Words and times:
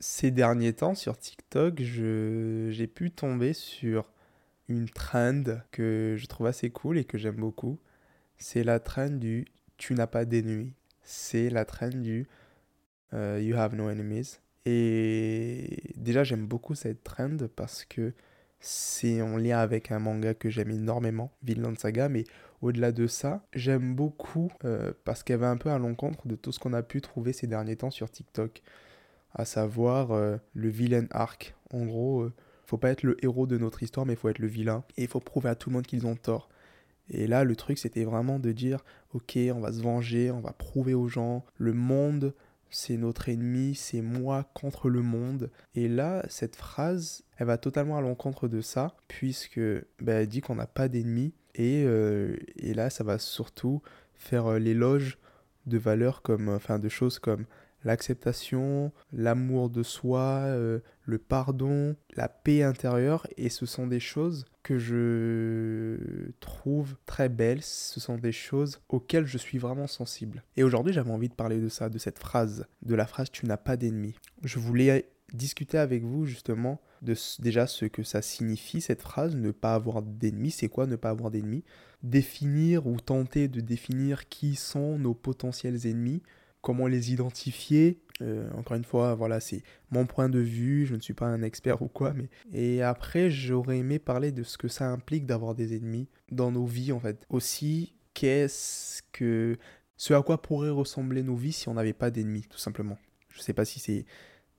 Ces 0.00 0.30
derniers 0.30 0.74
temps 0.74 0.94
sur 0.94 1.18
TikTok, 1.18 1.80
j'ai 1.80 2.86
pu 2.86 3.10
tomber 3.10 3.52
sur 3.52 4.04
une 4.68 4.88
trend 4.88 5.42
que 5.72 6.14
je 6.16 6.26
trouve 6.26 6.46
assez 6.46 6.70
cool 6.70 6.98
et 6.98 7.04
que 7.04 7.18
j'aime 7.18 7.36
beaucoup. 7.36 7.78
C'est 8.36 8.62
la 8.62 8.78
trend 8.78 9.10
du 9.10 9.46
tu 9.76 9.94
n'as 9.94 10.06
pas 10.06 10.24
d'ennemis. 10.24 10.74
C'est 11.02 11.50
la 11.50 11.64
trend 11.64 11.88
du 11.88 12.28
euh, 13.14 13.40
you 13.42 13.56
have 13.56 13.74
no 13.74 13.88
enemies. 13.88 14.38
Et 14.66 15.94
déjà, 15.96 16.24
j'aime 16.24 16.46
beaucoup 16.46 16.74
cette 16.74 17.02
trend 17.02 17.36
parce 17.56 17.84
que 17.84 18.12
c'est 18.60 19.22
en 19.22 19.36
lien 19.36 19.58
avec 19.58 19.90
un 19.90 20.00
manga 20.00 20.34
que 20.34 20.50
j'aime 20.50 20.70
énormément, 20.70 21.32
Vinland 21.42 21.78
Saga, 21.78 22.08
mais 22.08 22.24
au-delà 22.60 22.92
de 22.92 23.06
ça, 23.06 23.46
j'aime 23.54 23.94
beaucoup 23.94 24.50
euh, 24.64 24.92
parce 25.04 25.22
qu'elle 25.22 25.38
va 25.38 25.50
un 25.50 25.56
peu 25.56 25.70
à 25.70 25.78
l'encontre 25.78 26.26
de 26.26 26.34
tout 26.34 26.52
ce 26.52 26.58
qu'on 26.58 26.72
a 26.72 26.82
pu 26.82 27.00
trouver 27.00 27.32
ces 27.32 27.46
derniers 27.46 27.76
temps 27.76 27.90
sur 27.90 28.10
TikTok, 28.10 28.62
à 29.34 29.44
savoir 29.44 30.12
euh, 30.12 30.36
le 30.54 30.68
vilain 30.68 31.06
arc. 31.10 31.54
En 31.72 31.84
gros, 31.84 32.22
euh, 32.22 32.32
faut 32.64 32.78
pas 32.78 32.90
être 32.90 33.02
le 33.02 33.22
héros 33.24 33.46
de 33.46 33.58
notre 33.58 33.82
histoire, 33.82 34.06
mais 34.06 34.14
il 34.14 34.18
faut 34.18 34.28
être 34.28 34.38
le 34.38 34.48
vilain, 34.48 34.84
et 34.96 35.02
il 35.02 35.08
faut 35.08 35.20
prouver 35.20 35.48
à 35.48 35.54
tout 35.54 35.70
le 35.70 35.74
monde 35.74 35.86
qu'ils 35.86 36.06
ont 36.06 36.16
tort. 36.16 36.48
Et 37.10 37.26
là, 37.26 37.44
le 37.44 37.56
truc, 37.56 37.78
c'était 37.78 38.04
vraiment 38.04 38.38
de 38.38 38.52
dire, 38.52 38.84
ok, 39.14 39.38
on 39.54 39.60
va 39.60 39.72
se 39.72 39.80
venger, 39.80 40.30
on 40.30 40.40
va 40.40 40.52
prouver 40.52 40.94
aux 40.94 41.08
gens, 41.08 41.44
le 41.56 41.72
monde 41.72 42.34
c'est 42.70 42.96
notre 42.96 43.28
ennemi, 43.28 43.74
c'est 43.74 44.02
moi 44.02 44.50
contre 44.54 44.90
le 44.90 45.02
monde. 45.02 45.50
Et 45.74 45.88
là, 45.88 46.24
cette 46.28 46.56
phrase, 46.56 47.24
elle 47.38 47.46
va 47.46 47.58
totalement 47.58 47.96
à 47.96 48.00
l'encontre 48.00 48.48
de 48.48 48.60
ça, 48.60 48.96
puisque 49.08 49.60
bah, 50.00 50.14
elle 50.14 50.28
dit 50.28 50.40
qu'on 50.40 50.56
n'a 50.56 50.66
pas 50.66 50.88
d'ennemis. 50.88 51.32
Et, 51.54 51.84
euh, 51.86 52.36
et, 52.56 52.74
là, 52.74 52.90
ça 52.90 53.04
va 53.04 53.18
surtout 53.18 53.82
faire 54.14 54.58
l'éloge 54.58 55.18
de 55.66 55.78
valeurs 55.78 56.22
comme, 56.22 56.48
enfin, 56.48 56.78
de 56.78 56.88
choses 56.88 57.18
comme 57.18 57.46
l'acceptation, 57.84 58.92
l'amour 59.12 59.70
de 59.70 59.82
soi, 59.82 60.42
euh, 60.46 60.80
le 61.04 61.18
pardon, 61.18 61.96
la 62.16 62.28
paix 62.28 62.62
intérieure. 62.62 63.26
Et 63.36 63.48
ce 63.48 63.66
sont 63.66 63.86
des 63.86 64.00
choses 64.00 64.46
que 64.62 64.78
je 64.78 66.30
trouve 66.40 66.96
très 67.06 67.28
belles. 67.28 67.62
Ce 67.62 68.00
sont 68.00 68.18
des 68.18 68.32
choses 68.32 68.80
auxquelles 68.88 69.26
je 69.26 69.38
suis 69.38 69.58
vraiment 69.58 69.86
sensible. 69.86 70.42
Et 70.56 70.64
aujourd'hui, 70.64 70.92
j'avais 70.92 71.10
envie 71.10 71.28
de 71.28 71.34
parler 71.34 71.60
de 71.60 71.68
ça, 71.68 71.88
de 71.88 71.98
cette 71.98 72.18
phrase, 72.18 72.66
de 72.82 72.94
la 72.94 73.06
phrase 73.06 73.30
tu 73.30 73.46
n'as 73.46 73.56
pas 73.56 73.76
d'ennemis. 73.76 74.16
Je 74.42 74.58
voulais 74.58 75.10
discuter 75.32 75.78
avec 75.78 76.04
vous 76.04 76.24
justement 76.24 76.80
de 77.02 77.14
déjà 77.40 77.66
ce 77.66 77.84
que 77.84 78.02
ça 78.02 78.22
signifie 78.22 78.80
cette 78.80 79.02
phrase, 79.02 79.36
ne 79.36 79.50
pas 79.50 79.74
avoir 79.74 80.02
d'ennemis, 80.02 80.50
c'est 80.50 80.68
quoi 80.68 80.86
ne 80.86 80.96
pas 80.96 81.10
avoir 81.10 81.30
d'ennemis? 81.30 81.64
Définir 82.02 82.86
ou 82.86 82.98
tenter 83.00 83.48
de 83.48 83.60
définir 83.60 84.28
qui 84.28 84.54
sont 84.54 84.98
nos 84.98 85.14
potentiels 85.14 85.86
ennemis, 85.86 86.22
comment 86.68 86.86
les 86.86 87.14
identifier. 87.14 87.98
Euh, 88.20 88.46
encore 88.52 88.76
une 88.76 88.84
fois, 88.84 89.14
voilà, 89.14 89.40
c'est 89.40 89.62
mon 89.90 90.04
point 90.04 90.28
de 90.28 90.38
vue, 90.38 90.84
je 90.84 90.96
ne 90.96 91.00
suis 91.00 91.14
pas 91.14 91.24
un 91.24 91.40
expert 91.40 91.80
ou 91.86 91.88
quoi, 91.88 92.12
mais... 92.12 92.28
Et 92.52 92.82
après, 92.82 93.30
j'aurais 93.30 93.78
aimé 93.78 93.98
parler 93.98 94.32
de 94.32 94.42
ce 94.42 94.58
que 94.58 94.68
ça 94.68 94.86
implique 94.90 95.24
d'avoir 95.24 95.54
des 95.54 95.74
ennemis 95.74 96.10
dans 96.30 96.52
nos 96.52 96.66
vies, 96.66 96.92
en 96.92 97.00
fait. 97.00 97.24
Aussi, 97.30 97.94
qu'est-ce 98.12 99.00
que... 99.12 99.56
Ce 99.96 100.12
à 100.12 100.20
quoi 100.20 100.42
pourraient 100.42 100.68
ressembler 100.68 101.22
nos 101.22 101.36
vies 101.36 101.54
si 101.54 101.70
on 101.70 101.74
n'avait 101.74 101.94
pas 101.94 102.10
d'ennemis, 102.10 102.44
tout 102.50 102.58
simplement. 102.58 102.98
Je 103.30 103.38
ne 103.38 103.42
sais 103.44 103.54
pas 103.54 103.64
si 103.64 103.80
c'est, 103.80 104.04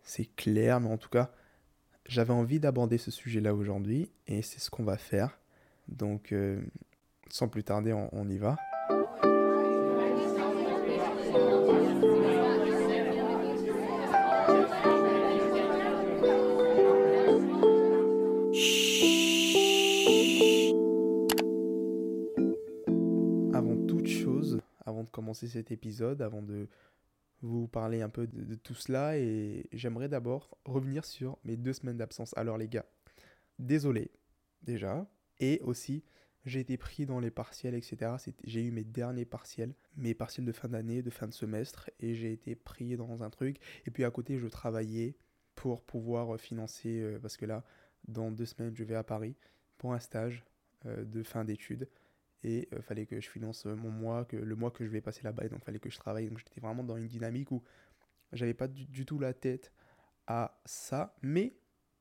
c'est 0.01 0.35
clair, 0.35 0.79
mais 0.79 0.89
en 0.89 0.97
tout 0.97 1.09
cas, 1.09 1.31
j'avais 2.07 2.33
envie 2.33 2.59
d'aborder 2.59 2.97
ce 2.97 3.11
sujet-là 3.11 3.53
aujourd'hui, 3.53 4.09
et 4.25 4.41
c'est 4.41 4.59
ce 4.59 4.71
qu'on 4.71 4.83
va 4.83 4.97
faire. 4.97 5.39
Donc, 5.87 6.31
euh, 6.31 6.59
sans 7.29 7.47
plus 7.47 7.63
tarder, 7.63 7.93
on 7.93 8.27
y 8.29 8.39
va. 8.39 8.57
Cet 25.47 25.71
épisode, 25.71 26.21
avant 26.21 26.41
de 26.41 26.67
vous 27.41 27.67
parler 27.67 28.01
un 28.01 28.09
peu 28.09 28.27
de, 28.27 28.55
tout 28.55 28.75
cela, 28.75 29.17
et 29.17 29.67
j'aimerais 29.71 30.09
d'abord 30.09 30.57
revenir 30.65 31.05
sur 31.05 31.37
mes 31.43 31.57
deux 31.57 31.73
semaines 31.73 31.97
d'absence. 31.97 32.33
Alors 32.37 32.57
les 32.57 32.67
gars, 32.67 32.85
désolé 33.57 34.11
déjà, 34.61 35.09
et 35.39 35.61
aussi 35.63 36.03
j'ai 36.45 36.61
été 36.61 36.77
pris 36.77 37.05
dans 37.05 37.19
les 37.19 37.31
partiels, 37.31 37.75
etc. 37.75 38.13
J'ai 38.43 38.63
eu 38.63 38.71
mes 38.71 38.83
derniers 38.83 39.25
partiels, 39.25 39.73
mes 39.95 40.13
partiels 40.13 40.45
de 40.45 40.51
fin 40.51 40.69
d'année, 40.69 41.01
de 41.01 41.09
fin 41.09 41.27
de 41.27 41.33
semestre, 41.33 41.89
et 41.99 42.15
j'ai 42.15 42.31
été 42.31 42.55
pris 42.55 42.97
dans 42.97 43.23
un 43.23 43.29
truc. 43.29 43.57
Et 43.85 43.91
puis 43.91 44.03
à 44.03 44.11
côté, 44.11 44.37
je 44.37 44.47
travaillais 44.47 45.15
pour 45.55 45.83
pouvoir 45.83 46.39
financer, 46.39 47.01
euh, 47.01 47.19
parce 47.19 47.35
que 47.35 47.45
là, 47.45 47.63
dans 48.07 48.31
deux 48.31 48.45
semaines, 48.45 48.73
je 48.75 48.83
vais 48.83 48.95
à 48.95 49.03
Paris 49.03 49.35
pour 49.77 49.93
un 49.93 49.99
stage 49.99 50.45
euh, 50.85 51.03
de 51.03 51.23
fin 51.23 51.43
d'études 51.43 51.89
et 52.43 52.67
euh, 52.73 52.81
fallait 52.81 53.05
que 53.05 53.19
je 53.19 53.29
finance 53.29 53.65
euh, 53.65 53.75
mon 53.75 53.91
mois, 53.91 54.25
que, 54.25 54.37
le 54.37 54.55
mois 54.55 54.71
que 54.71 54.85
je 54.85 54.89
vais 54.89 55.01
passer 55.01 55.21
là-bas, 55.23 55.45
et 55.45 55.49
donc 55.49 55.63
fallait 55.63 55.79
que 55.79 55.89
je 55.89 55.97
travaille. 55.97 56.27
Donc 56.27 56.39
j'étais 56.39 56.61
vraiment 56.61 56.83
dans 56.83 56.97
une 56.97 57.07
dynamique 57.07 57.51
où 57.51 57.63
j'avais 58.31 58.53
pas 58.53 58.67
du, 58.67 59.05
tout 59.05 59.19
la 59.19 59.33
tête 59.33 59.71
à 60.27 60.61
ça, 60.65 61.15
mais 61.21 61.53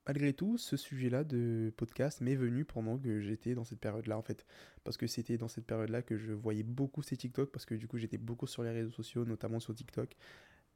malgré 0.07 0.33
tout, 0.33 0.59
ce 0.59 0.77
sujet-là 0.77 1.25
de 1.25 1.73
podcast 1.77 2.21
m'est 2.21 2.37
venu 2.37 2.65
pendant 2.65 2.99
que 2.99 3.21
j'étais 3.21 3.55
dans 3.55 3.65
cette 3.65 3.81
période-là, 3.81 4.17
en 4.17 4.23
fait. 4.23 4.47
Parce 4.85 4.97
que 4.97 5.07
c'était 5.07 5.37
dans 5.39 5.49
cette 5.49 5.67
période-là 5.67 6.03
que 6.03 6.17
je 6.17 6.33
voyais 6.33 6.63
beaucoup 6.63 7.03
ces 7.03 7.17
TikTok, 7.17 7.51
parce 7.51 7.67
que 7.67 7.75
du 7.75 7.89
coup, 7.89 7.99
j'étais 7.99 8.19
beaucoup 8.19 8.47
sur 8.47 8.63
les 8.63 8.71
réseaux 8.71 8.91
sociaux, 8.91 9.25
notamment 9.25 9.61
sur 9.61 9.75
TikTok. 9.75 10.17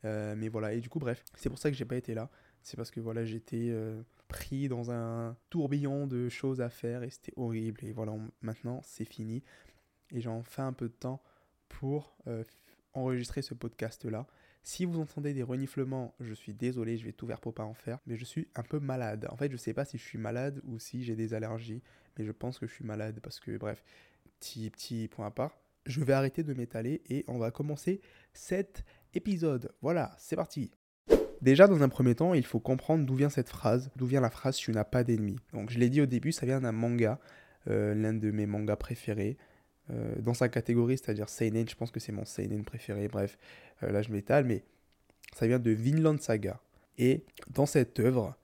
Euh, 0.04 0.34
mais 0.36 0.48
voilà, 0.48 0.72
et 0.72 0.80
du 0.80 0.88
coup, 0.88 0.98
bref, 0.98 1.22
c'est 1.34 1.48
pour 1.48 1.58
ça 1.58 1.70
que 1.70 1.76
j'ai 1.76 1.84
pas 1.84 1.96
été 1.96 2.14
là. 2.14 2.30
C'est 2.62 2.76
parce 2.76 2.90
que 2.90 3.00
voilà, 3.00 3.24
j'étais 3.24 3.74
pris 4.28 4.68
dans 4.68 4.90
un 4.90 5.36
tourbillon 5.50 6.06
de 6.06 6.28
choses 6.28 6.60
à 6.60 6.70
faire 6.70 7.02
et 7.02 7.10
c'était 7.10 7.34
horrible. 7.36 7.84
Et 7.84 7.92
voilà, 7.92 8.14
maintenant 8.40 8.80
c'est 8.84 9.04
fini. 9.04 9.42
Et 10.10 10.20
j'ai 10.20 10.28
enfin 10.28 10.68
un 10.68 10.72
peu 10.72 10.88
de 10.88 10.94
temps 10.94 11.22
pour 11.68 12.16
euh, 12.26 12.44
enregistrer 12.94 13.42
ce 13.42 13.54
podcast-là. 13.54 14.26
Si 14.62 14.84
vous 14.84 15.00
entendez 15.00 15.34
des 15.34 15.42
reniflements, 15.42 16.14
je 16.20 16.34
suis 16.34 16.54
désolé, 16.54 16.96
je 16.96 17.04
vais 17.04 17.12
tout 17.12 17.26
faire 17.26 17.40
pour 17.40 17.52
pas 17.52 17.64
en 17.64 17.74
faire, 17.74 17.98
mais 18.06 18.16
je 18.16 18.24
suis 18.24 18.48
un 18.54 18.62
peu 18.62 18.78
malade. 18.78 19.26
En 19.30 19.36
fait, 19.36 19.50
je 19.50 19.56
sais 19.56 19.74
pas 19.74 19.84
si 19.84 19.98
je 19.98 20.04
suis 20.04 20.18
malade 20.18 20.60
ou 20.64 20.78
si 20.78 21.02
j'ai 21.02 21.16
des 21.16 21.34
allergies, 21.34 21.82
mais 22.16 22.24
je 22.24 22.32
pense 22.32 22.58
que 22.58 22.66
je 22.66 22.72
suis 22.72 22.84
malade 22.84 23.18
parce 23.20 23.40
que, 23.40 23.56
bref, 23.56 23.82
petit, 24.38 24.70
petit 24.70 25.08
point 25.08 25.26
à 25.26 25.30
part. 25.30 25.58
Je 25.84 26.02
vais 26.04 26.12
arrêter 26.12 26.44
de 26.44 26.54
m'étaler 26.54 27.02
et 27.08 27.24
on 27.26 27.38
va 27.38 27.50
commencer 27.50 28.00
cet 28.32 28.84
épisode. 29.14 29.72
Voilà, 29.80 30.14
c'est 30.16 30.36
parti. 30.36 30.70
Déjà, 31.42 31.66
dans 31.66 31.82
un 31.82 31.88
premier 31.88 32.14
temps, 32.14 32.34
il 32.34 32.46
faut 32.46 32.60
comprendre 32.60 33.04
d'où 33.04 33.16
vient 33.16 33.28
cette 33.28 33.48
phrase, 33.48 33.90
d'où 33.96 34.06
vient 34.06 34.20
la 34.20 34.30
phrase 34.30 34.56
tu 34.56 34.70
n'as 34.70 34.84
pas 34.84 35.02
d'ennemis. 35.02 35.40
Donc, 35.52 35.70
je 35.70 35.78
l'ai 35.78 35.90
dit 35.90 36.00
au 36.00 36.06
début, 36.06 36.30
ça 36.30 36.46
vient 36.46 36.60
d'un 36.60 36.72
manga, 36.72 37.18
euh, 37.68 37.94
l'un 37.94 38.14
de 38.14 38.30
mes 38.30 38.46
mangas 38.46 38.76
préférés. 38.76 39.36
Euh, 39.90 40.14
dans 40.20 40.34
sa 40.34 40.48
catégorie, 40.48 40.96
c'est-à-dire 40.96 41.28
Seinen, 41.28 41.68
je 41.68 41.74
pense 41.74 41.90
que 41.90 41.98
c'est 41.98 42.12
mon 42.12 42.24
Seinen 42.24 42.64
préféré. 42.64 43.08
Bref, 43.08 43.36
euh, 43.82 43.90
là 43.90 44.02
je 44.02 44.10
m'étale, 44.10 44.44
mais 44.44 44.62
ça 45.34 45.48
vient 45.48 45.58
de 45.58 45.72
Vinland 45.72 46.18
Saga. 46.18 46.60
Et 46.98 47.24
dans 47.50 47.66
cette 47.66 47.98
œuvre, 47.98 48.36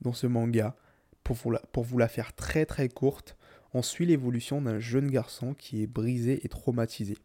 dans 0.00 0.14
ce 0.14 0.26
manga, 0.26 0.74
pour 1.22 1.36
vous 1.36 1.50
la, 1.50 1.58
pour 1.58 1.84
vous 1.84 1.98
la 1.98 2.08
faire 2.08 2.32
très 2.34 2.64
très 2.64 2.88
courte, 2.88 3.36
on 3.74 3.82
suit 3.82 4.06
l'évolution 4.06 4.62
d'un 4.62 4.78
jeune 4.78 5.10
garçon 5.10 5.52
qui 5.52 5.82
est 5.82 5.86
brisé 5.86 6.40
et 6.44 6.48
traumatisé. 6.48 7.18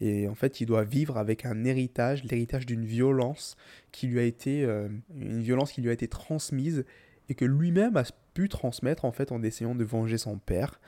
Et 0.00 0.28
en 0.28 0.34
fait, 0.34 0.60
il 0.60 0.66
doit 0.66 0.84
vivre 0.84 1.18
avec 1.18 1.44
un 1.44 1.64
héritage, 1.64 2.24
l'héritage 2.24 2.66
d'une 2.66 2.84
violence 2.84 3.56
qui 3.92 4.06
lui 4.06 4.18
a 4.18 4.22
été, 4.22 4.64
euh, 4.64 4.88
une 5.14 5.42
violence 5.42 5.72
qui 5.72 5.82
lui 5.82 5.90
a 5.90 5.92
été 5.92 6.08
transmise 6.08 6.84
et 7.28 7.34
que 7.34 7.44
lui-même 7.44 7.96
a 7.96 8.04
pu 8.34 8.48
transmettre 8.48 9.04
en 9.04 9.12
fait 9.12 9.32
en 9.32 9.42
essayant 9.42 9.74
de 9.74 9.84
venger 9.84 10.18
son 10.18 10.38
père. 10.38 10.80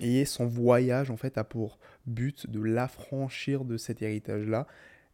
Et 0.00 0.24
son 0.24 0.46
voyage 0.46 1.10
en 1.10 1.16
fait 1.16 1.38
a 1.38 1.44
pour 1.44 1.78
but 2.06 2.50
de 2.50 2.60
l'affranchir 2.60 3.64
de 3.64 3.76
cet 3.76 4.02
héritage-là 4.02 4.66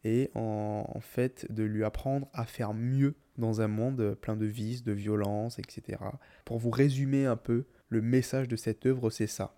et 0.03 0.29
en, 0.35 0.99
fait 0.99 1.47
de 1.49 1.63
lui 1.63 1.83
apprendre 1.83 2.27
à 2.33 2.45
faire 2.45 2.73
mieux 2.73 3.15
dans 3.37 3.61
un 3.61 3.67
monde 3.67 4.15
plein 4.21 4.35
de 4.35 4.45
vices, 4.45 4.83
de 4.83 4.91
violence, 4.91 5.59
etc. 5.59 5.99
Pour 6.45 6.59
vous 6.59 6.69
résumer 6.69 7.25
un 7.25 7.37
peu, 7.37 7.65
le 7.89 8.01
message 8.01 8.47
de 8.47 8.55
cette 8.55 8.85
œuvre, 8.85 9.09
c'est 9.09 9.27
ça. 9.27 9.55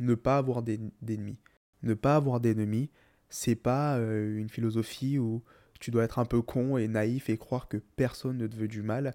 Ne 0.00 0.14
pas 0.14 0.38
avoir 0.38 0.62
d'ennemis. 0.62 1.38
Ne 1.82 1.94
pas 1.94 2.16
avoir 2.16 2.40
d'ennemis, 2.40 2.90
c'est 3.32 3.56
pas 3.56 3.96
euh, 3.96 4.38
une 4.38 4.50
philosophie 4.50 5.18
où 5.18 5.42
tu 5.80 5.90
dois 5.90 6.04
être 6.04 6.18
un 6.18 6.26
peu 6.26 6.42
con 6.42 6.76
et 6.76 6.86
naïf 6.86 7.30
et 7.30 7.38
croire 7.38 7.66
que 7.66 7.78
personne 7.78 8.36
ne 8.36 8.46
te 8.46 8.54
veut 8.54 8.68
du 8.68 8.82
mal. 8.82 9.14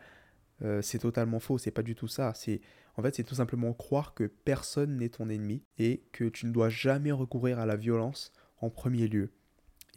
Euh, 0.63 0.81
c'est 0.81 0.97
totalement 0.97 1.39
faux, 1.39 1.59
c'est 1.59 1.71
pas 1.71 1.83
du 1.83 1.93
tout 1.93 2.07
ça. 2.07 2.33
C'est 2.33 2.59
en 2.97 3.03
fait 3.03 3.15
c'est 3.15 3.23
tout 3.23 3.35
simplement 3.35 3.73
croire 3.73 4.15
que 4.15 4.23
personne 4.23 4.97
n'est 4.97 5.09
ton 5.09 5.29
ennemi 5.29 5.61
et 5.77 6.01
que 6.13 6.23
tu 6.23 6.47
ne 6.47 6.51
dois 6.51 6.69
jamais 6.69 7.11
recourir 7.11 7.59
à 7.59 7.67
la 7.67 7.75
violence 7.75 8.33
en 8.59 8.71
premier 8.71 9.07
lieu. 9.07 9.29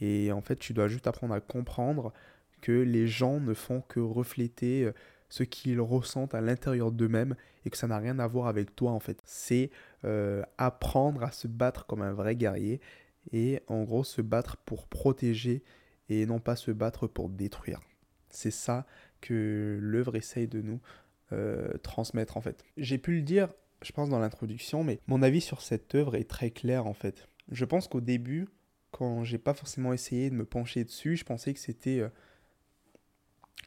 Et 0.02 0.32
en 0.32 0.42
fait, 0.42 0.56
tu 0.56 0.74
dois 0.74 0.88
juste 0.88 1.06
apprendre 1.06 1.32
à 1.32 1.40
comprendre 1.40 2.12
que 2.60 2.72
les 2.72 3.06
gens 3.06 3.40
ne 3.40 3.54
font 3.54 3.80
que 3.80 4.00
refléter 4.00 4.84
euh, 4.84 4.92
ce 5.30 5.44
qu'ils 5.44 5.80
ressentent 5.80 6.34
à 6.34 6.42
l'intérieur 6.42 6.92
d'eux-mêmes 6.92 7.36
et 7.64 7.70
que 7.70 7.78
ça 7.78 7.86
n'a 7.86 7.96
rien 7.96 8.18
à 8.18 8.26
voir 8.26 8.48
avec 8.48 8.76
toi 8.76 8.90
en 8.90 9.00
fait. 9.00 9.18
C'est 9.24 9.70
apprendre 10.58 11.22
à 11.22 11.30
se 11.30 11.46
battre 11.48 11.86
comme 11.86 12.02
un 12.02 12.12
vrai 12.12 12.36
guerrier 12.36 12.80
et 13.32 13.60
en 13.68 13.82
gros 13.82 14.04
se 14.04 14.22
battre 14.22 14.56
pour 14.58 14.86
protéger 14.86 15.62
et 16.08 16.26
non 16.26 16.40
pas 16.40 16.56
se 16.56 16.70
battre 16.70 17.06
pour 17.06 17.28
détruire. 17.28 17.80
C'est 18.28 18.50
ça 18.50 18.86
que 19.20 19.78
l'œuvre 19.80 20.16
essaye 20.16 20.48
de 20.48 20.60
nous 20.62 20.80
euh, 21.32 21.72
transmettre 21.82 22.36
en 22.36 22.40
fait. 22.40 22.64
J'ai 22.76 22.98
pu 22.98 23.16
le 23.16 23.22
dire, 23.22 23.48
je 23.82 23.92
pense, 23.92 24.08
dans 24.08 24.18
l'introduction, 24.18 24.84
mais 24.84 25.00
mon 25.06 25.22
avis 25.22 25.40
sur 25.40 25.62
cette 25.62 25.94
œuvre 25.94 26.16
est 26.16 26.28
très 26.28 26.50
clair 26.50 26.86
en 26.86 26.94
fait. 26.94 27.28
Je 27.50 27.64
pense 27.64 27.88
qu'au 27.88 28.00
début, 28.00 28.48
quand 28.90 29.24
j'ai 29.24 29.38
pas 29.38 29.54
forcément 29.54 29.92
essayé 29.92 30.30
de 30.30 30.34
me 30.34 30.44
pencher 30.44 30.84
dessus, 30.84 31.16
je 31.16 31.24
pensais 31.24 31.54
que 31.54 31.60
c'était 31.60 32.00
euh, 32.00 32.08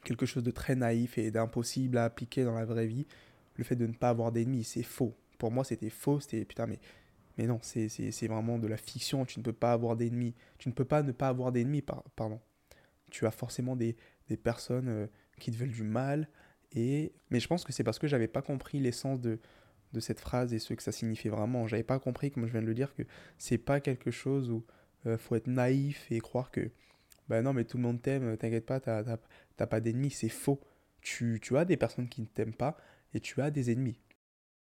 quelque 0.04 0.26
chose 0.26 0.42
de 0.42 0.50
très 0.50 0.74
naïf 0.74 1.18
et 1.18 1.30
d'impossible 1.30 1.98
à 1.98 2.04
appliquer 2.04 2.44
dans 2.44 2.54
la 2.54 2.64
vraie 2.64 2.86
vie. 2.86 3.06
Le 3.56 3.64
fait 3.64 3.76
de 3.76 3.86
ne 3.86 3.92
pas 3.92 4.10
avoir 4.10 4.32
d'ennemis, 4.32 4.64
c'est 4.64 4.82
faux. 4.82 5.16
Pour 5.38 5.50
moi, 5.50 5.64
c'était 5.64 5.90
faux. 5.90 6.20
C'était 6.20 6.44
putain, 6.44 6.66
mais, 6.66 6.80
mais 7.36 7.46
non, 7.46 7.58
c'est 7.62 8.26
vraiment 8.26 8.58
de 8.58 8.68
la 8.68 8.76
fiction. 8.76 9.24
Tu 9.24 9.40
ne 9.40 9.44
peux 9.44 9.52
pas 9.52 9.72
avoir 9.72 9.96
d'ennemis. 9.96 10.34
Tu 10.58 10.68
ne 10.68 10.74
peux 10.74 10.84
pas 10.84 11.02
ne 11.02 11.12
pas 11.12 11.28
avoir 11.28 11.52
d'ennemis, 11.52 11.82
pardon. 11.82 12.40
Tu 13.10 13.26
as 13.26 13.30
forcément 13.30 13.76
des, 13.76 13.96
des 14.28 14.36
personnes 14.36 14.88
euh, 14.88 15.06
qui 15.38 15.50
te 15.50 15.56
veulent 15.56 15.70
du 15.70 15.82
mal. 15.82 16.28
Et... 16.72 17.12
Mais 17.30 17.40
je 17.40 17.48
pense 17.48 17.64
que 17.64 17.72
c'est 17.72 17.84
parce 17.84 17.98
que 17.98 18.06
j'avais 18.06 18.28
pas 18.28 18.42
compris 18.42 18.80
l'essence 18.80 19.20
de, 19.20 19.40
de 19.92 20.00
cette 20.00 20.20
phrase 20.20 20.52
et 20.52 20.58
ce 20.58 20.74
que 20.74 20.82
ça 20.82 20.92
signifiait 20.92 21.30
vraiment. 21.30 21.66
J'avais 21.66 21.82
pas 21.82 21.98
compris, 21.98 22.30
comme 22.30 22.46
je 22.46 22.52
viens 22.52 22.62
de 22.62 22.66
le 22.66 22.74
dire, 22.74 22.94
que 22.94 23.02
c'est 23.38 23.58
pas 23.58 23.80
quelque 23.80 24.10
chose 24.10 24.50
où 24.50 24.64
euh, 25.06 25.18
faut 25.18 25.34
être 25.34 25.46
naïf 25.46 26.06
et 26.10 26.20
croire 26.20 26.50
que 26.50 26.70
bah 27.28 27.40
non, 27.40 27.52
mais 27.54 27.64
tout 27.64 27.78
le 27.78 27.82
monde 27.82 28.02
t'aime, 28.02 28.36
t'inquiète 28.36 28.66
pas, 28.66 28.80
t'as 28.80 29.66
pas 29.66 29.80
d'ennemis, 29.80 30.10
c'est 30.10 30.28
faux. 30.28 30.60
Tu, 31.00 31.38
tu, 31.42 31.56
as 31.56 31.64
des 31.64 31.76
personnes 31.76 32.08
qui 32.08 32.20
ne 32.20 32.26
t'aiment 32.26 32.54
pas 32.54 32.76
et 33.14 33.20
tu 33.20 33.40
as 33.40 33.50
des 33.50 33.70
ennemis. 33.70 33.98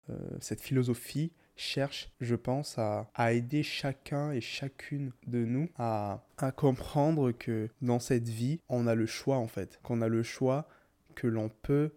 Euh, 0.10 0.16
cette 0.40 0.62
philosophie 0.62 1.34
cherche, 1.58 2.10
je 2.22 2.36
pense, 2.36 2.78
à, 2.78 3.10
aider 3.34 3.64
chacun 3.64 4.32
et 4.32 4.42
chacune 4.42 5.12
de 5.26 5.44
nous 5.44 5.68
à, 5.78 6.24
comprendre 6.56 7.32
que 7.32 7.70
dans 7.82 8.00
cette 8.00 8.30
vie, 8.30 8.62
on 8.70 8.88
a 8.88 8.96
le 8.96 9.06
choix 9.06 9.38
en 9.38 9.48
fait, 9.48 9.80
qu'on 9.84 10.02
a 10.02 10.08
le 10.08 10.24
choix, 10.24 10.68
que 11.16 11.28
l'on 11.28 11.50
peut, 11.50 11.92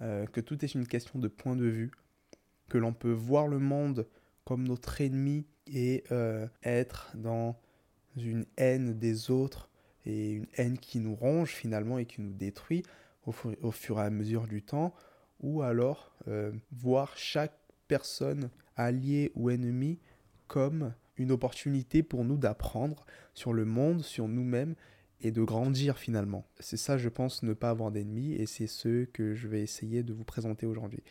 euh, 0.00 0.26
que 0.26 0.40
tout 0.40 0.64
est 0.64 0.74
une 0.74 0.86
question 0.86 1.18
de 1.18 1.28
point 1.28 1.56
de 1.56 1.66
vue, 1.66 1.90
que 2.68 2.78
l'on 2.78 2.92
peut 2.92 3.12
voir 3.12 3.48
le 3.48 3.58
monde 3.58 4.06
comme 4.44 4.66
notre 4.66 5.00
ennemi 5.00 5.46
et 5.66 6.04
euh, 6.10 6.46
être 6.62 7.10
dans 7.14 7.56
une 8.16 8.46
haine 8.56 8.98
des 8.98 9.30
autres 9.30 9.68
et 10.04 10.32
une 10.32 10.46
haine 10.54 10.78
qui 10.78 11.00
nous 11.00 11.14
ronge 11.14 11.50
finalement 11.50 11.98
et 11.98 12.06
qui 12.06 12.20
nous 12.20 12.32
détruit 12.32 12.82
au, 13.26 13.34
au 13.62 13.70
fur 13.70 13.98
et 14.00 14.04
à 14.04 14.10
mesure 14.10 14.46
du 14.46 14.62
temps, 14.62 14.94
ou 15.40 15.62
alors 15.62 16.12
euh, 16.28 16.52
voir 16.70 17.16
chaque 17.16 17.61
personne 17.92 18.48
alliée 18.74 19.32
ou 19.34 19.50
ennemie 19.50 19.98
comme 20.46 20.94
une 21.18 21.30
opportunité 21.30 22.02
pour 22.02 22.24
nous 22.24 22.38
d'apprendre 22.38 23.04
sur 23.34 23.52
le 23.52 23.66
monde, 23.66 24.02
sur 24.02 24.28
nous-mêmes 24.28 24.76
et 25.20 25.30
de 25.30 25.42
grandir 25.42 25.98
finalement. 25.98 26.46
C'est 26.58 26.78
ça, 26.78 26.96
je 26.96 27.10
pense, 27.10 27.42
ne 27.42 27.52
pas 27.52 27.68
avoir 27.68 27.90
d'ennemis 27.90 28.32
et 28.32 28.46
c'est 28.46 28.66
ce 28.66 29.04
que 29.04 29.34
je 29.34 29.46
vais 29.46 29.60
essayer 29.60 30.02
de 30.02 30.14
vous 30.14 30.24
présenter 30.24 30.64
aujourd'hui. 30.64 31.02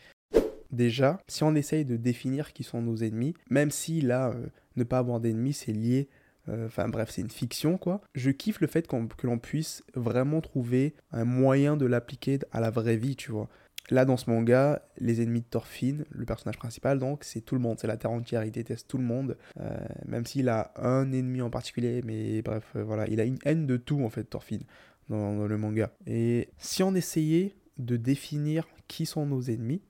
Déjà, 0.71 1.19
si 1.27 1.43
on 1.43 1.53
essaye 1.53 1.85
de 1.85 1.97
définir 1.97 2.51
qui 2.51 2.63
sont 2.63 2.81
nos 2.81 2.97
ennemis, 2.97 3.35
même 3.51 3.69
si 3.69 4.01
là, 4.01 4.31
euh, 4.31 4.47
ne 4.75 4.83
pas 4.83 4.97
avoir 4.97 5.19
d'ennemis, 5.19 5.53
c'est 5.53 5.73
lié 5.73 6.09
euh, 6.49 6.65
enfin 6.65 6.87
bref, 6.89 7.11
c'est 7.11 7.21
une 7.21 7.29
fiction 7.29 7.77
quoi. 7.77 8.01
Je 8.15 8.31
kiffe 8.31 8.59
le 8.61 8.65
fait 8.67 8.87
que 8.87 9.27
l'on 9.27 9.37
puisse 9.37 9.83
vraiment 9.93 10.41
trouver 10.41 10.95
un 11.11 11.25
moyen 11.25 11.77
de 11.77 11.85
l'appliquer 11.85 12.39
à 12.51 12.59
la 12.59 12.71
vraie 12.71 12.97
vie, 12.97 13.15
tu 13.15 13.31
vois. 13.31 13.49
Là, 13.91 14.05
dans 14.05 14.17
ce 14.17 14.29
manga, 14.29 14.81
les 14.97 15.21
ennemis 15.21 15.41
de 15.41 15.45
Thorfinn, 15.45 16.05
le 16.09 16.25
personnage 16.25 16.57
principal, 16.57 16.97
donc, 16.97 17.23
c'est 17.23 17.41
tout 17.41 17.55
le 17.55 17.61
monde, 17.61 17.77
c'est 17.79 17.87
la 17.87 17.97
terre 17.97 18.11
entière, 18.11 18.45
il 18.45 18.51
déteste 18.51 18.87
tout 18.87 18.97
le 18.97 19.03
monde, 19.03 19.37
euh, 19.59 19.77
même 20.07 20.25
s'il 20.25 20.47
a 20.47 20.71
un 20.77 21.11
ennemi 21.11 21.41
en 21.41 21.49
particulier, 21.49 22.01
mais 22.05 22.41
bref, 22.41 22.63
euh, 22.77 22.83
voilà, 22.83 23.05
il 23.09 23.19
a 23.19 23.25
une 23.25 23.37
haine 23.43 23.67
de 23.67 23.75
tout, 23.77 24.01
en 24.01 24.09
fait, 24.09 24.23
Thorfinn, 24.23 24.61
dans, 25.09 25.45
le 25.45 25.57
manga. 25.57 25.91
Et 26.07 26.47
si 26.57 26.83
on 26.83 26.95
essayait 26.95 27.53
de 27.77 27.97
définir 27.97 28.65
qui 28.87 29.05
sont 29.05 29.25
nos 29.25 29.41
ennemis, 29.41 29.81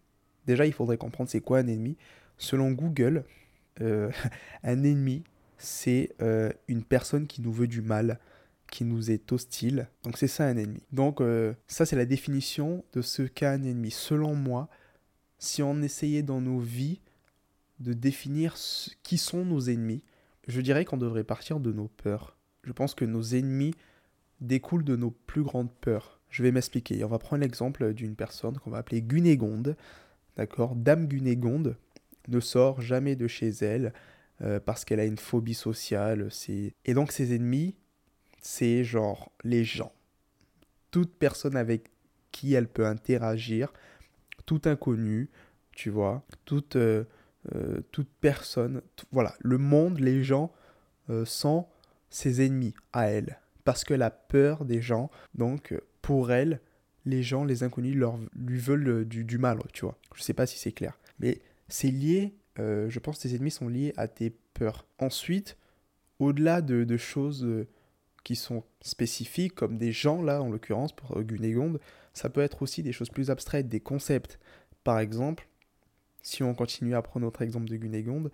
déjà, 0.47 0.65
il 0.65 0.74
faudrait 0.74 0.97
comprendre 0.97 1.30
c'est 1.30 1.42
quoi 1.42 1.59
un 1.59 1.68
ennemi. 1.68 1.95
Selon 2.38 2.71
Google, 2.71 3.24
un 3.80 4.83
ennemi, 4.83 5.24
c'est 5.62 6.09
euh, 6.21 6.51
une 6.68 6.83
personne 6.83 7.27
qui 7.27 7.42
nous 7.42 7.54
veut 7.54 7.68
du 7.68 7.81
mal, 7.81 8.19
qui 8.71 8.85
nous 8.85 9.12
est 9.12 9.31
hostile. 9.31 9.88
Donc 10.03 10.18
c'est 10.18 10.27
ça 10.27 10.47
un 10.47 10.57
ennemi. 10.57 10.81
Donc 10.91 11.21
euh, 11.21 11.53
ça 11.68 11.85
c'est 11.85 11.95
la 11.95 12.06
définition 12.06 12.83
de 12.94 13.03
ce 13.03 13.21
qu'est 13.21 13.45
un 13.45 13.62
ennemi. 13.63 13.91
Selon 13.91 14.33
moi, 14.33 14.68
si 15.38 15.62
on 15.62 15.81
essayait 15.83 16.23
dans 16.23 16.41
nos 16.41 16.59
vies 16.59 17.01
de 17.79 17.94
définir 17.94 18.56
qui 19.03 19.18
sont 19.19 19.45
nos 19.45 19.62
ennemis, 19.62 20.03
je 20.47 20.62
dirais 20.62 20.85
qu'on 20.85 20.97
devrait 20.97 21.23
partir 21.23 21.59
de 21.59 21.71
nos 21.71 21.88
peurs. 21.88 22.38
Je 22.63 22.71
pense 22.71 22.95
que 22.95 23.06
nos 23.06 23.21
ennemis 23.21 23.75
découlent 24.39 24.83
de 24.83 24.95
nos 24.95 25.12
plus 25.12 25.44
grandes 25.44 25.71
peurs. 25.71 26.19
Je 26.29 26.41
vais 26.41 26.51
m'expliquer. 26.51 27.03
On 27.03 27.09
va 27.09 27.19
prendre 27.19 27.41
l'exemple 27.41 27.94
d'une 27.94 28.15
personne 28.15 28.57
qu'on 28.57 28.71
va 28.71 28.79
appeler 28.79 29.01
Gunégonde. 29.01 29.75
D'accord? 30.38 30.75
Dame 30.75 31.07
Gunégonde 31.07 31.75
ne 32.27 32.39
sort 32.39 32.81
jamais 32.81 33.15
de 33.15 33.27
chez 33.27 33.50
elle. 33.50 33.94
Euh, 34.44 34.59
parce 34.59 34.85
qu'elle 34.85 35.00
a 35.00 35.06
une 35.06 35.18
phobie 35.18 35.53
sociale. 35.53 36.29
Et 36.85 36.94
donc 36.94 37.12
ses 37.12 37.35
ennemis, 37.35 37.75
c'est 38.41 38.83
genre 38.83 39.31
les 39.43 39.63
gens. 39.63 39.93
Toute 40.91 41.13
personne 41.13 41.55
avec 41.55 41.91
qui 42.31 42.53
elle 42.53 42.67
peut 42.67 42.85
interagir, 42.85 43.71
tout 44.45 44.61
inconnu, 44.65 45.29
tu 45.71 45.89
vois, 45.89 46.23
toute, 46.45 46.75
euh, 46.75 47.05
euh, 47.55 47.81
toute 47.91 48.09
personne, 48.19 48.81
voilà, 49.11 49.33
le 49.39 49.57
monde, 49.57 49.99
les 49.99 50.23
gens 50.23 50.51
sont 51.25 51.67
ses 52.09 52.45
ennemis 52.45 52.73
à 52.93 53.07
elle. 53.07 53.38
Parce 53.65 53.83
qu'elle 53.83 54.01
a 54.01 54.11
peur 54.11 54.63
des 54.63 54.81
gens, 54.81 55.11
donc 55.35 55.77
pour 56.01 56.31
elle, 56.31 56.61
les 57.03 57.21
gens, 57.21 57.44
les 57.44 57.63
inconnus, 57.63 57.97
leur, 57.97 58.17
lui 58.33 58.59
veulent 58.59 59.03
du, 59.03 59.25
du 59.25 59.37
mal, 59.37 59.59
tu 59.73 59.83
vois. 59.83 59.97
Je 60.15 60.21
sais 60.21 60.33
pas 60.33 60.45
si 60.45 60.57
c'est 60.57 60.71
clair. 60.71 60.97
Mais 61.19 61.41
c'est 61.67 61.91
lié 61.91 62.33
euh, 62.59 62.89
je 62.89 62.99
pense 62.99 63.17
que 63.17 63.23
tes 63.23 63.35
ennemis 63.35 63.51
sont 63.51 63.67
liés 63.67 63.94
à 63.97 64.07
tes 64.07 64.31
peurs. 64.53 64.85
Ensuite, 64.99 65.57
au-delà 66.19 66.61
de, 66.61 66.97
choses 66.97 67.44
euh, 67.45 67.67
qui 68.23 68.35
sont 68.35 68.63
spécifiques, 68.81 69.56
comme 69.56 69.77
des 69.77 69.91
gens, 69.91 70.21
là, 70.21 70.41
en 70.41 70.50
l'occurrence, 70.50 70.94
pour 70.94 71.18
euh, 71.18 71.23
Gunégonde, 71.23 71.79
ça 72.13 72.29
peut 72.29 72.41
être 72.41 72.62
aussi 72.62 72.83
des 72.83 72.91
choses 72.91 73.09
plus 73.09 73.31
abstraites, 73.31 73.68
des 73.68 73.79
concepts. 73.79 74.39
Par 74.83 75.00
exemple, 75.00 75.47
si 76.21 76.44
on 76.44 76.53
continue 76.53 76.95
à 76.95 77.01
prendre 77.01 77.25
notre 77.25 77.41
exemple 77.41 77.69
de 77.69 77.77
Gunégonde, 77.77 78.31